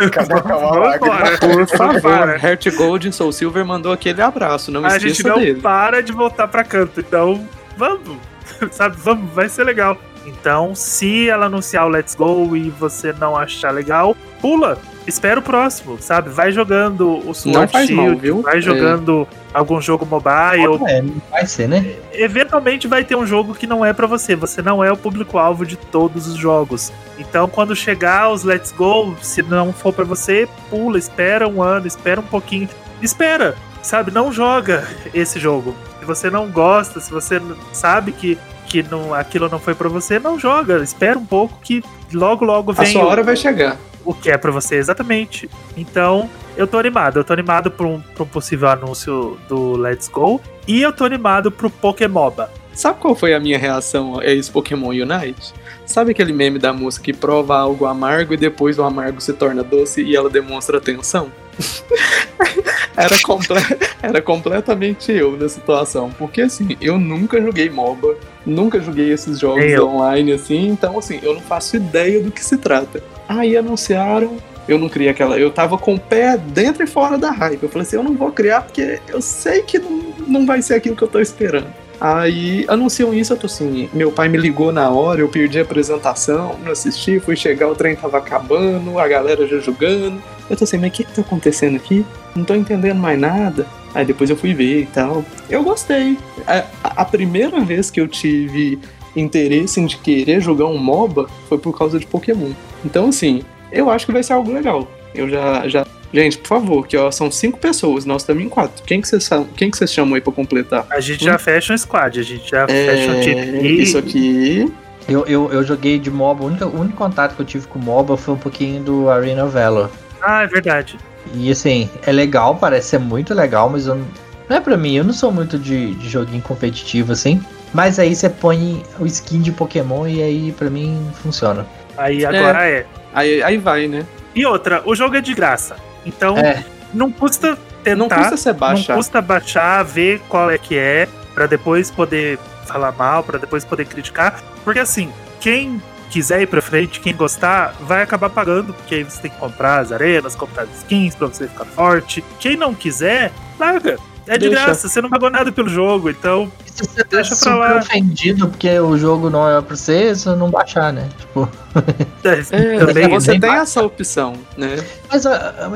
Acabou 0.07 0.41
com 0.41 0.53
a 0.53 0.79
lágrima. 0.79 1.39
Por 1.41 1.67
favor, 1.77 2.01
Para. 2.01 2.37
Heart 2.39 2.69
Gold 2.77 3.09
e 3.09 3.13
Soul 3.13 3.33
Silver 3.33 3.65
mandou 3.65 3.93
aquele 3.93 4.23
abraço, 4.23 4.71
não 4.71 4.85
A 4.87 4.99
gente 5.01 5.25
não 5.25 5.35
dele. 5.39 5.61
para 5.61 6.01
de 6.01 6.13
voltar 6.13 6.47
pra 6.47 6.63
canto. 6.63 7.01
Então, 7.01 7.45
vamos. 7.77 8.19
Sabe, 8.71 8.97
vamos, 8.99 9.33
vai 9.35 9.49
ser 9.49 9.65
legal. 9.65 9.99
Então, 10.25 10.73
se 10.77 11.29
ela 11.29 11.47
anunciar 11.47 11.85
o 11.85 11.89
Let's 11.89 12.15
Go 12.15 12.57
e 12.57 12.71
você 12.71 13.13
não 13.13 13.37
achar 13.37 13.73
legal, 13.73 14.17
pula. 14.41 14.79
Espera 15.07 15.41
o 15.41 15.43
próximo, 15.43 15.99
sabe? 16.01 16.31
Vai 16.31 16.53
jogando 16.53 17.29
o 17.29 17.35
Sword 17.35 17.71
Shield, 17.73 17.93
mal, 17.95 18.17
viu? 18.17 18.43
vai 18.43 18.59
É. 18.59 18.61
jogando 18.61 19.27
algum 19.53 19.81
jogo 19.81 20.07
mobile. 20.07 20.79
é, 20.89 21.03
não 21.03 21.21
vai 21.31 21.45
ser, 21.47 21.69
né? 21.69 21.95
Eventualmente 22.13 22.87
vai 22.87 23.03
ter 23.05 23.17
um 23.17 23.27
jogo 23.27 23.53
que 23.55 23.67
não 23.67 23.85
é 23.85 23.93
pra 23.93 24.07
você. 24.07 24.37
Você 24.37 24.63
não 24.63 24.83
é 24.83 24.93
o 24.93 24.97
público-alvo 24.97 25.67
de 25.67 25.77
todos 25.77 26.27
os 26.29 26.37
jogos. 26.37 26.93
Então, 27.19 27.49
quando 27.49 27.75
chegar 27.75 28.31
os 28.31 28.45
Let's 28.45 28.71
Go, 28.73 29.17
se 29.21 29.43
não 29.43 29.73
for 29.73 29.93
pra 29.93 30.05
você, 30.05 30.49
pula, 30.71 30.99
espera 30.99 31.49
um 31.49 31.61
ano, 31.63 31.87
espera 31.87 32.21
um 32.21 32.25
pouquinho. 32.25 32.69
Espera, 33.03 33.57
sabe? 33.83 34.11
Não 34.13 34.33
joga 34.33 34.87
esse 35.13 35.39
jogo. 35.41 35.75
Se 35.99 36.05
você 36.07 36.31
não 36.31 36.49
gosta, 36.49 37.01
se 37.01 37.11
você 37.11 37.41
sabe 37.73 38.13
que, 38.13 38.39
que 38.67 38.83
não, 38.85 39.13
aquilo 39.13 39.49
não 39.49 39.59
foi 39.59 39.75
pra 39.75 39.89
você, 39.89 40.19
não 40.21 40.39
joga. 40.39 40.79
Espera 40.83 41.19
um 41.19 41.27
pouco 41.27 41.59
que 41.61 41.83
logo, 42.13 42.45
logo 42.45 42.71
A 42.71 42.75
vem 42.75 42.93
sua 42.93 43.03
o- 43.05 43.09
hora 43.09 43.23
vai 43.25 43.37
chegar. 43.37 43.77
O 44.05 44.15
que 44.15 44.31
é 44.31 44.37
pra 44.39 44.51
você 44.51 44.77
exatamente. 44.77 45.49
Então, 45.77 46.29
eu 46.57 46.67
tô 46.67 46.79
animado. 46.79 47.19
Eu 47.19 47.25
tô 47.25 47.33
animado 47.33 47.71
por 47.71 47.87
um, 47.87 48.03
um 48.19 48.27
possível 48.27 48.69
anúncio 48.69 49.39
do 49.49 49.77
Let's 49.77 50.09
Go. 50.09 50.41
E 50.67 50.81
eu 50.83 50.93
tô 50.93 51.05
animado 51.05 51.51
pro 51.51 51.69
Pokémoba. 51.71 52.51
Sabe 52.73 53.01
qual 53.01 53.15
foi 53.15 53.35
a 53.35 53.41
minha 53.41 53.59
reação 53.59 54.19
a 54.19 54.25
esse 54.27 54.51
Pokémon 54.51 54.89
Unite? 54.89 55.53
Sabe 55.85 56.13
aquele 56.13 56.33
meme 56.33 56.59
da 56.59 56.73
moça 56.73 57.01
que 57.01 57.13
prova 57.13 57.59
algo 57.59 57.85
amargo 57.85 58.33
e 58.33 58.37
depois 58.37 58.79
o 58.79 58.83
amargo 58.85 59.21
se 59.21 59.33
torna 59.35 59.63
doce 59.63 60.03
e 60.03 60.17
ela 60.17 60.31
demonstra 60.31 60.79
atenção? 60.79 61.31
era, 62.97 63.19
comple- 63.23 63.57
era 64.03 64.23
completamente 64.23 65.13
eu 65.13 65.37
na 65.37 65.49
situação. 65.49 66.11
Porque 66.19 66.41
assim, 66.43 66.77
eu 66.81 66.99
nunca 66.99 67.41
joguei 67.43 67.69
MOBA, 67.69 68.17
nunca 68.45 68.81
joguei 68.81 69.13
esses 69.13 69.39
jogos 69.39 69.65
eu. 69.65 69.89
online 69.89 70.33
assim, 70.33 70.69
então 70.69 70.99
assim, 70.99 71.21
eu 71.23 71.35
não 71.35 71.41
faço 71.41 71.77
ideia 71.77 72.21
do 72.21 72.31
que 72.31 72.45
se 72.45 72.57
trata. 72.57 73.03
Aí 73.29 73.57
anunciaram, 73.57 74.37
eu 74.69 74.79
não 74.79 74.89
criei 74.89 75.11
aquela. 75.11 75.39
Eu 75.39 75.51
tava 75.51 75.79
com 75.79 75.95
o 75.95 76.01
pé 76.01 76.37
dentro 76.37 76.85
e 76.85 76.87
fora 76.87 77.19
da 77.19 77.31
hype. 77.31 77.63
Eu 77.63 77.69
falei 77.69 77.87
assim, 77.87 77.97
eu 77.97 78.03
não 78.03 78.15
vou 78.15 78.31
criar 78.31 78.63
porque 78.63 79.01
eu 79.09 79.21
sei 79.21 79.63
que 79.63 79.79
não, 79.79 80.03
não 80.27 80.47
vai 80.47 80.63
ser 80.63 80.75
aquilo 80.75 80.97
que 80.97 81.03
eu 81.03 81.09
tô 81.09 81.21
esperando. 81.21 81.67
Aí 82.01 82.65
anunciam 82.67 83.15
isso, 83.15 83.33
eu 83.33 83.37
tô 83.37 83.47
assim, 83.47 83.89
meu 83.93 84.11
pai 84.11 84.29
me 84.29 84.37
ligou 84.37 84.73
na 84.73 84.91
hora, 84.91 85.21
eu 85.21 85.29
perdi 85.29 85.61
a 85.61 85.63
apresentação, 85.63 86.59
não 86.65 86.73
assisti, 86.73 87.21
fui 87.21 87.37
chegar, 87.37 87.69
o 87.69 87.77
trem 87.77 87.95
tava 87.95 88.19
acabando, 88.19 88.99
a 88.99 89.07
galera 89.07 89.47
já 89.47 89.61
jogando. 89.61 90.21
Eu 90.51 90.57
tô 90.57 90.65
assim, 90.65 90.79
mas 90.79 90.91
o 90.91 90.93
que 90.93 91.05
que 91.05 91.13
tá 91.13 91.21
acontecendo 91.21 91.77
aqui? 91.77 92.05
Não 92.35 92.43
tô 92.43 92.57
entendendo 92.57 92.99
mais 92.99 93.21
nada. 93.21 93.69
Aí 93.95 94.05
depois 94.05 94.31
eu 94.31 94.37
fui 94.37 94.55
ver 94.55 94.83
e 94.83 94.87
tal. 94.87 95.25
Eu 95.51 95.63
gostei. 95.63 96.17
A, 96.47 96.65
a 97.03 97.05
primeira 97.05 97.61
vez 97.61 97.91
que 97.91 98.01
eu 98.01 98.09
tive 98.09 98.79
interesse 99.15 99.81
em 99.81 99.87
de 99.87 99.97
querer 99.99 100.41
jogar 100.41 100.67
um 100.67 100.79
MOBA 100.79 101.29
foi 101.49 101.59
por 101.59 101.77
causa 101.77 101.99
de 101.99 102.07
Pokémon. 102.07 102.51
Então, 102.85 103.09
assim, 103.09 103.43
eu 103.71 103.91
acho 103.91 104.07
que 104.07 104.13
vai 104.13 104.23
ser 104.23 104.33
algo 104.33 104.53
legal. 104.53 104.89
Eu 105.15 105.29
já. 105.29 105.69
já... 105.69 105.87
Gente, 106.15 106.37
por 106.39 106.49
favor, 106.49 106.87
que 106.87 106.95
ó, 106.97 107.11
são 107.11 107.31
cinco 107.31 107.59
pessoas, 107.59 108.05
nós 108.05 108.21
estamos 108.21 108.43
em 108.45 108.49
quatro. 108.49 108.83
Quem 108.85 109.01
que 109.01 109.09
vocês 109.09 109.31
quem 109.57 109.71
que 109.71 109.79
vocês 109.79 109.91
chamam 109.91 110.15
aí 110.15 110.21
pra 110.21 110.31
completar? 110.33 110.87
A 110.91 111.01
gente 111.01 111.25
já 111.25 111.39
fecha 111.39 111.73
um 111.73 111.79
squad, 111.79 112.21
a 112.21 112.23
gente 112.23 112.51
já 112.51 112.67
fecha 112.67 113.11
um 113.11 113.15
É, 113.15 113.21
time. 113.21 113.81
isso 113.83 113.97
aqui. 113.97 114.71
Eu, 115.09 115.25
eu, 115.27 115.51
eu 115.51 115.65
joguei 115.65 115.99
de 115.99 116.11
MOBA, 116.11 116.45
o 116.45 116.47
único, 116.49 116.65
o 116.67 116.81
único 116.81 116.97
contato 116.99 117.35
que 117.35 117.41
eu 117.41 117.47
tive 117.47 117.67
com 117.67 117.79
MOBA 117.79 118.19
foi 118.19 118.35
um 118.35 118.39
pouquinho 118.39 118.83
do 118.83 119.09
Arena 119.09 119.47
Valor. 119.47 119.91
Ah, 120.21 120.43
é 120.43 120.47
verdade. 120.47 120.99
E 121.35 121.51
assim, 121.51 121.89
é 122.07 122.13
legal, 122.13 122.57
parece 122.57 122.91
ser 122.91 122.99
muito 122.99 123.33
legal, 123.35 123.69
mas 123.71 123.87
eu 123.87 123.95
não, 123.95 124.07
não 124.49 124.57
é 124.57 124.61
pra 124.61 124.77
mim, 124.77 124.97
eu 124.97 125.05
não 125.05 125.13
sou 125.13 125.33
muito 125.33 125.59
de, 125.59 125.95
de 125.95 126.09
joguinho 126.09 126.43
competitivo 126.43 127.13
assim. 127.13 127.43
Mas 127.73 127.99
aí 127.99 128.15
você 128.15 128.29
põe 128.29 128.83
o 128.99 129.07
skin 129.07 129.41
de 129.41 129.51
Pokémon 129.51 130.07
e 130.07 130.23
aí 130.23 130.53
pra 130.53 130.69
mim 130.69 131.11
funciona. 131.23 131.67
Aí 131.97 132.25
agora 132.25 132.69
é. 132.69 132.87
Aí, 133.15 133.43
aí 133.43 133.57
vai, 133.57 133.89
né? 133.89 134.05
E 134.35 134.45
outra, 134.45 134.83
o 134.85 134.95
jogo 134.95 135.17
é 135.17 135.21
de 135.21 135.35
graça. 135.35 135.77
Então, 136.05 136.37
É. 136.37 136.65
não 136.93 137.11
custa 137.11 137.57
tentar. 137.83 137.97
Não 137.97 138.09
custa 138.09 138.37
você 138.37 138.53
baixar. 138.53 138.93
Não 138.93 138.97
custa 138.99 139.21
baixar, 139.23 139.83
ver 139.85 140.21
qual 140.29 140.51
é 140.51 140.59
que 140.59 140.77
é, 140.77 141.09
pra 141.35 141.47
depois 141.47 141.91
poder 141.91 142.39
falar 142.67 142.93
mal, 142.93 143.23
pra 143.23 143.39
depois 143.39 143.65
poder 143.65 143.87
criticar. 143.87 144.43
Porque 144.65 144.79
assim, 144.79 145.11
quem 145.41 145.83
quiser 146.13 146.43
ir 146.43 146.47
pra 146.47 146.61
frente, 146.61 147.01
quem 147.01 147.17
gostar, 147.17 147.75
vai 147.81 148.03
acabar 148.03 148.29
pagando, 148.29 148.75
porque 148.75 148.97
aí 148.97 149.03
você 149.05 149.23
tem 149.23 149.31
que 149.31 149.39
comprar 149.39 149.79
as 149.81 149.91
arenas, 149.91 150.35
comprar 150.35 150.65
as 150.65 150.79
skins 150.79 151.15
pra 151.15 151.27
você 151.29 151.49
ficar 151.49 151.65
forte. 151.65 152.23
Quem 152.39 152.57
não 152.57 152.75
quiser, 152.75 153.33
larga. 153.59 153.99
É 154.27 154.39
de 154.39 154.49
Deixa. 154.49 154.65
graça, 154.67 154.89
você 154.89 155.01
não 155.03 155.11
pagou 155.11 155.29
nada 155.31 155.51
pelo 155.51 155.69
jogo, 155.69 156.09
então. 156.09 156.51
E 156.65 156.71
se 156.71 156.85
você 156.87 157.03
tá 157.03 157.17
Deixa 157.17 157.31
pra 157.31 157.37
super 157.39 157.57
lá. 157.75 157.79
ofendido 157.79 158.49
porque 158.49 158.79
o 158.79 158.97
jogo 158.97 159.29
não 159.29 159.49
é 159.49 159.61
pra 159.61 159.75
você, 159.75 160.15
você 160.15 160.29
não 160.37 160.49
baixar, 160.49 160.93
né? 160.93 161.09
Tipo, 161.19 161.49
É, 162.23 162.79
também, 162.87 163.09
você 163.09 163.33
nem 163.33 163.41
tem 163.41 163.51
baixa. 163.51 163.63
essa 163.63 163.83
opção, 163.83 164.35
né? 164.57 164.77
Mas, 165.11 165.25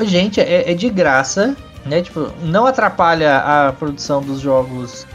gente, 0.09 0.39
é, 0.39 0.71
é 0.71 0.73
de 0.73 0.89
graça, 0.89 1.57
né? 1.85 2.01
Tipo, 2.01 2.31
não 2.41 2.65
atrapalha 2.65 3.37
a 3.39 3.73
produção 3.73 4.21
dos 4.21 4.39
jogos 4.39 5.05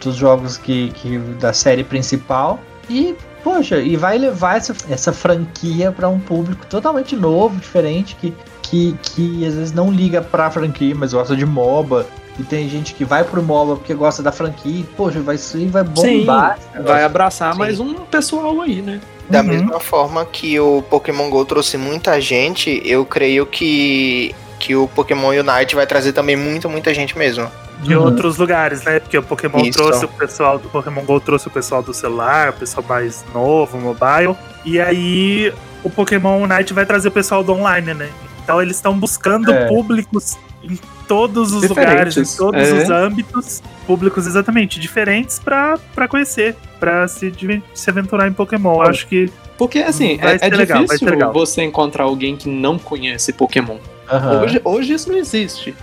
dos 0.00 0.14
jogos 0.14 0.56
que, 0.56 0.90
que 0.92 1.18
da 1.40 1.52
série 1.52 1.82
principal 1.82 2.60
e 2.88 3.16
poxa, 3.46 3.78
e 3.78 3.94
vai 3.96 4.18
levar 4.18 4.56
essa, 4.56 4.74
essa 4.90 5.12
franquia 5.12 5.92
para 5.92 6.08
um 6.08 6.18
público 6.18 6.66
totalmente 6.66 7.14
novo, 7.14 7.56
diferente 7.60 8.16
que, 8.16 8.34
que 8.60 8.96
que 9.00 9.46
às 9.46 9.54
vezes 9.54 9.72
não 9.72 9.88
liga 9.88 10.20
pra 10.20 10.50
franquia, 10.50 10.92
mas 10.96 11.12
gosta 11.12 11.36
de 11.36 11.46
MOBA. 11.46 12.04
E 12.40 12.42
tem 12.42 12.68
gente 12.68 12.92
que 12.92 13.04
vai 13.04 13.22
pro 13.22 13.40
MOBA 13.40 13.76
porque 13.76 13.94
gosta 13.94 14.20
da 14.20 14.32
franquia. 14.32 14.80
e, 14.80 14.82
Poxa, 14.82 15.20
vai 15.20 15.36
aí 15.54 15.66
vai 15.66 15.84
bombar. 15.84 16.58
esse 16.74 16.82
Vai 16.82 17.04
abraçar 17.04 17.52
Sim. 17.52 17.58
mais 17.60 17.78
um 17.78 17.94
pessoal 18.06 18.60
aí, 18.62 18.82
né? 18.82 19.00
Da 19.30 19.40
Uhum. 19.42 19.46
mesma 19.46 19.78
forma 19.78 20.24
que 20.26 20.58
o 20.58 20.82
Pokémon 20.82 21.30
GO 21.30 21.44
trouxe 21.44 21.76
muita 21.78 22.20
gente, 22.20 22.82
eu 22.84 23.06
creio 23.06 23.46
que, 23.46 24.34
que 24.58 24.74
o 24.74 24.88
Pokémon 24.88 25.28
Unite 25.28 25.76
vai 25.76 25.86
trazer 25.86 26.12
também 26.12 26.34
muita, 26.34 26.68
muita 26.68 26.92
gente 26.92 27.16
mesmo. 27.16 27.48
De 27.82 27.94
Uhum. 27.94 28.04
outros 28.04 28.36
lugares, 28.38 28.82
né? 28.84 28.98
Porque 29.00 29.18
o 29.18 29.22
Pokémon 29.22 29.58
Isso. 29.60 29.72
trouxe 29.78 30.04
o 30.04 30.08
pessoal 30.08 30.58
do 30.58 30.68
Pokémon 30.68 31.02
GO 31.04 31.20
trouxe 31.20 31.46
o 31.48 31.50
pessoal 31.50 31.82
do 31.82 31.92
celular, 31.92 32.50
o 32.50 32.52
pessoal 32.54 32.84
mais 32.88 33.24
novo, 33.34 33.78
mobile. 33.78 34.34
E 34.64 34.80
aí 34.80 35.52
o 35.84 35.90
Pokémon 35.90 36.42
Unite 36.42 36.72
vai 36.72 36.86
trazer 36.86 37.08
o 37.08 37.12
pessoal 37.12 37.44
do 37.44 37.52
online, 37.52 37.94
né? 37.94 38.08
Então 38.42 38.60
eles 38.62 38.76
estão 38.76 38.98
buscando 38.98 39.52
É. 39.52 39.66
públicos 39.68 40.36
em 40.62 40.78
todos 41.06 41.52
os 41.52 41.62
Diferentes, 41.62 41.86
lugares, 41.94 42.34
em 42.34 42.36
todos 42.36 42.60
é. 42.68 42.72
os 42.72 42.90
âmbitos, 42.90 43.62
públicos 43.86 44.26
exatamente 44.26 44.80
diferentes 44.80 45.38
pra 45.38 45.78
pra 45.94 46.08
conhecer, 46.08 46.56
pra 46.80 47.06
se, 47.06 47.32
se 47.74 47.90
aventurar 47.90 48.26
em 48.26 48.32
Pokémon. 48.32 48.80
Acho 48.82 49.06
que 49.06 49.30
Porque, 49.58 49.78
assim, 49.78 50.18
Vai 50.18 50.34
é, 50.34 50.38
é 50.42 50.48
legal, 50.50 50.82
difícil 50.84 51.32
você 51.32 51.62
encontrar 51.62 52.04
alguém 52.04 52.36
que 52.36 52.46
não 52.46 52.78
conhece 52.78 53.32
Pokémon. 53.32 53.78
Aham. 54.10 54.42
Hoje, 54.42 54.60
hoje 54.62 54.92
isso 54.92 55.08
não 55.10 55.16
existe. 55.16 55.74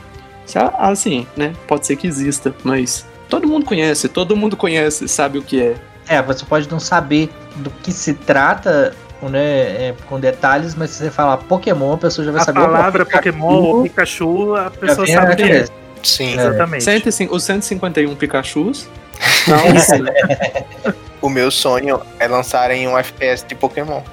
Assim, 0.78 1.26
né? 1.36 1.54
Pode 1.68 1.88
ser 1.88 1.96
que 1.96 2.08
exista, 2.08 2.54
mas 2.64 3.06
todo 3.30 3.48
mundo 3.48 3.66
conhece, 3.66 4.08
todo 4.08 4.36
mundo 4.36 4.56
conhece, 4.56 5.08
sabe 5.08 5.38
o 5.38 5.42
que 5.42 5.62
é. 5.62 5.76
É, 6.08 6.22
você 6.22 6.46
pode 6.46 6.70
não 6.70 6.80
saber 6.80 7.30
do 7.56 7.70
que 7.70 7.92
se 7.92 8.14
trata, 8.14 8.94
né, 9.22 9.40
é, 9.40 9.96
com 10.08 10.20
detalhes, 10.20 10.76
mas 10.76 10.92
se 10.92 10.98
você 10.98 11.12
falar 11.12 11.38
Pokémon, 11.38 11.94
a 11.94 11.98
pessoa 11.98 12.26
já 12.26 12.32
vai 12.32 12.42
a 12.42 12.44
saber. 12.44 12.60
opa, 12.60 12.72
palavra 12.72 13.06
Pokémon 13.06 13.54
ou 13.54 13.84
Pikachu, 13.84 14.56
a 14.56 14.70
pessoa 14.70 15.08
sabe 15.08 15.34
o 15.34 15.36
que 15.36 15.44
é. 15.52 15.66
Sim. 16.04 16.38
É. 16.38 16.48
Exatamente. 16.48 16.84
105, 16.84 17.36
os 17.36 17.44
151 17.44 18.16
Pikachus. 18.16 18.88
O 21.24 21.30
meu 21.30 21.50
sonho 21.50 22.02
é 22.20 22.28
lançarem 22.28 22.86
um 22.86 22.98
FPS 22.98 23.46
de 23.48 23.56
Pokémon. 23.56 24.02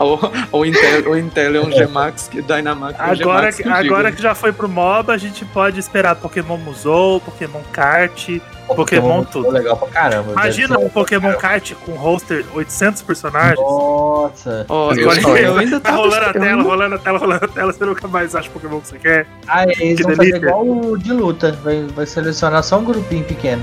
ou, 0.00 0.18
ou 0.50 0.66
Intel, 0.66 1.08
ou 1.08 1.16
Intel 1.16 1.54
é 1.54 1.60
um 1.60 1.70
G-Max, 1.70 2.26
que 2.28 2.42
Dynamax 2.42 2.98
é 2.98 3.02
um 3.02 3.06
Agora, 3.06 3.52
G-Max 3.52 3.56
que- 3.58 3.68
agora 3.68 4.10
que 4.10 4.20
já 4.20 4.34
foi 4.34 4.52
pro 4.52 4.68
MOBA, 4.68 5.12
a 5.12 5.16
gente 5.16 5.44
pode 5.44 5.78
esperar 5.78 6.16
Pokémon 6.16 6.56
Musou, 6.56 7.20
Pokémon 7.20 7.60
Kart. 7.72 8.28
Pokémon 8.66 9.16
muito 9.18 9.30
tudo. 9.30 9.50
legal 9.50 9.76
pra 9.76 9.86
caramba. 9.88 10.32
Imagina 10.32 10.78
um 10.80 10.88
Pokémon 10.88 11.34
Kart 11.34 11.74
com 11.86 11.92
roster 11.92 12.44
800 12.52 13.02
personagens. 13.02 13.60
Nossa. 13.60 14.66
Ó, 14.68 14.92
Meu 14.92 15.12
eu, 15.12 15.36
eu 15.36 15.58
ainda 15.58 15.78
Tá 15.78 15.92
rolando 15.92 16.24
a 16.26 16.32
tela, 16.32 16.62
rolando 16.62 16.94
a 16.96 16.98
tela, 16.98 17.18
rolando 17.20 17.44
a 17.44 17.48
tela, 17.48 17.72
você 17.72 17.84
nunca 17.84 18.08
mais 18.08 18.34
acha 18.34 18.48
o 18.48 18.52
Pokémon 18.52 18.80
que 18.80 18.88
você 18.88 18.98
quer. 18.98 19.26
Ah, 19.46 19.62
eles 19.64 19.98
Que 19.98 20.02
vão 20.02 20.16
fazer 20.16 20.36
igual 20.36 20.66
o 20.66 20.98
de 20.98 21.12
luta. 21.12 21.52
Vai, 21.62 21.86
vai 21.94 22.06
selecionar 22.06 22.64
só 22.64 22.78
um 22.78 22.84
grupinho 22.84 23.22
pequeno. 23.24 23.62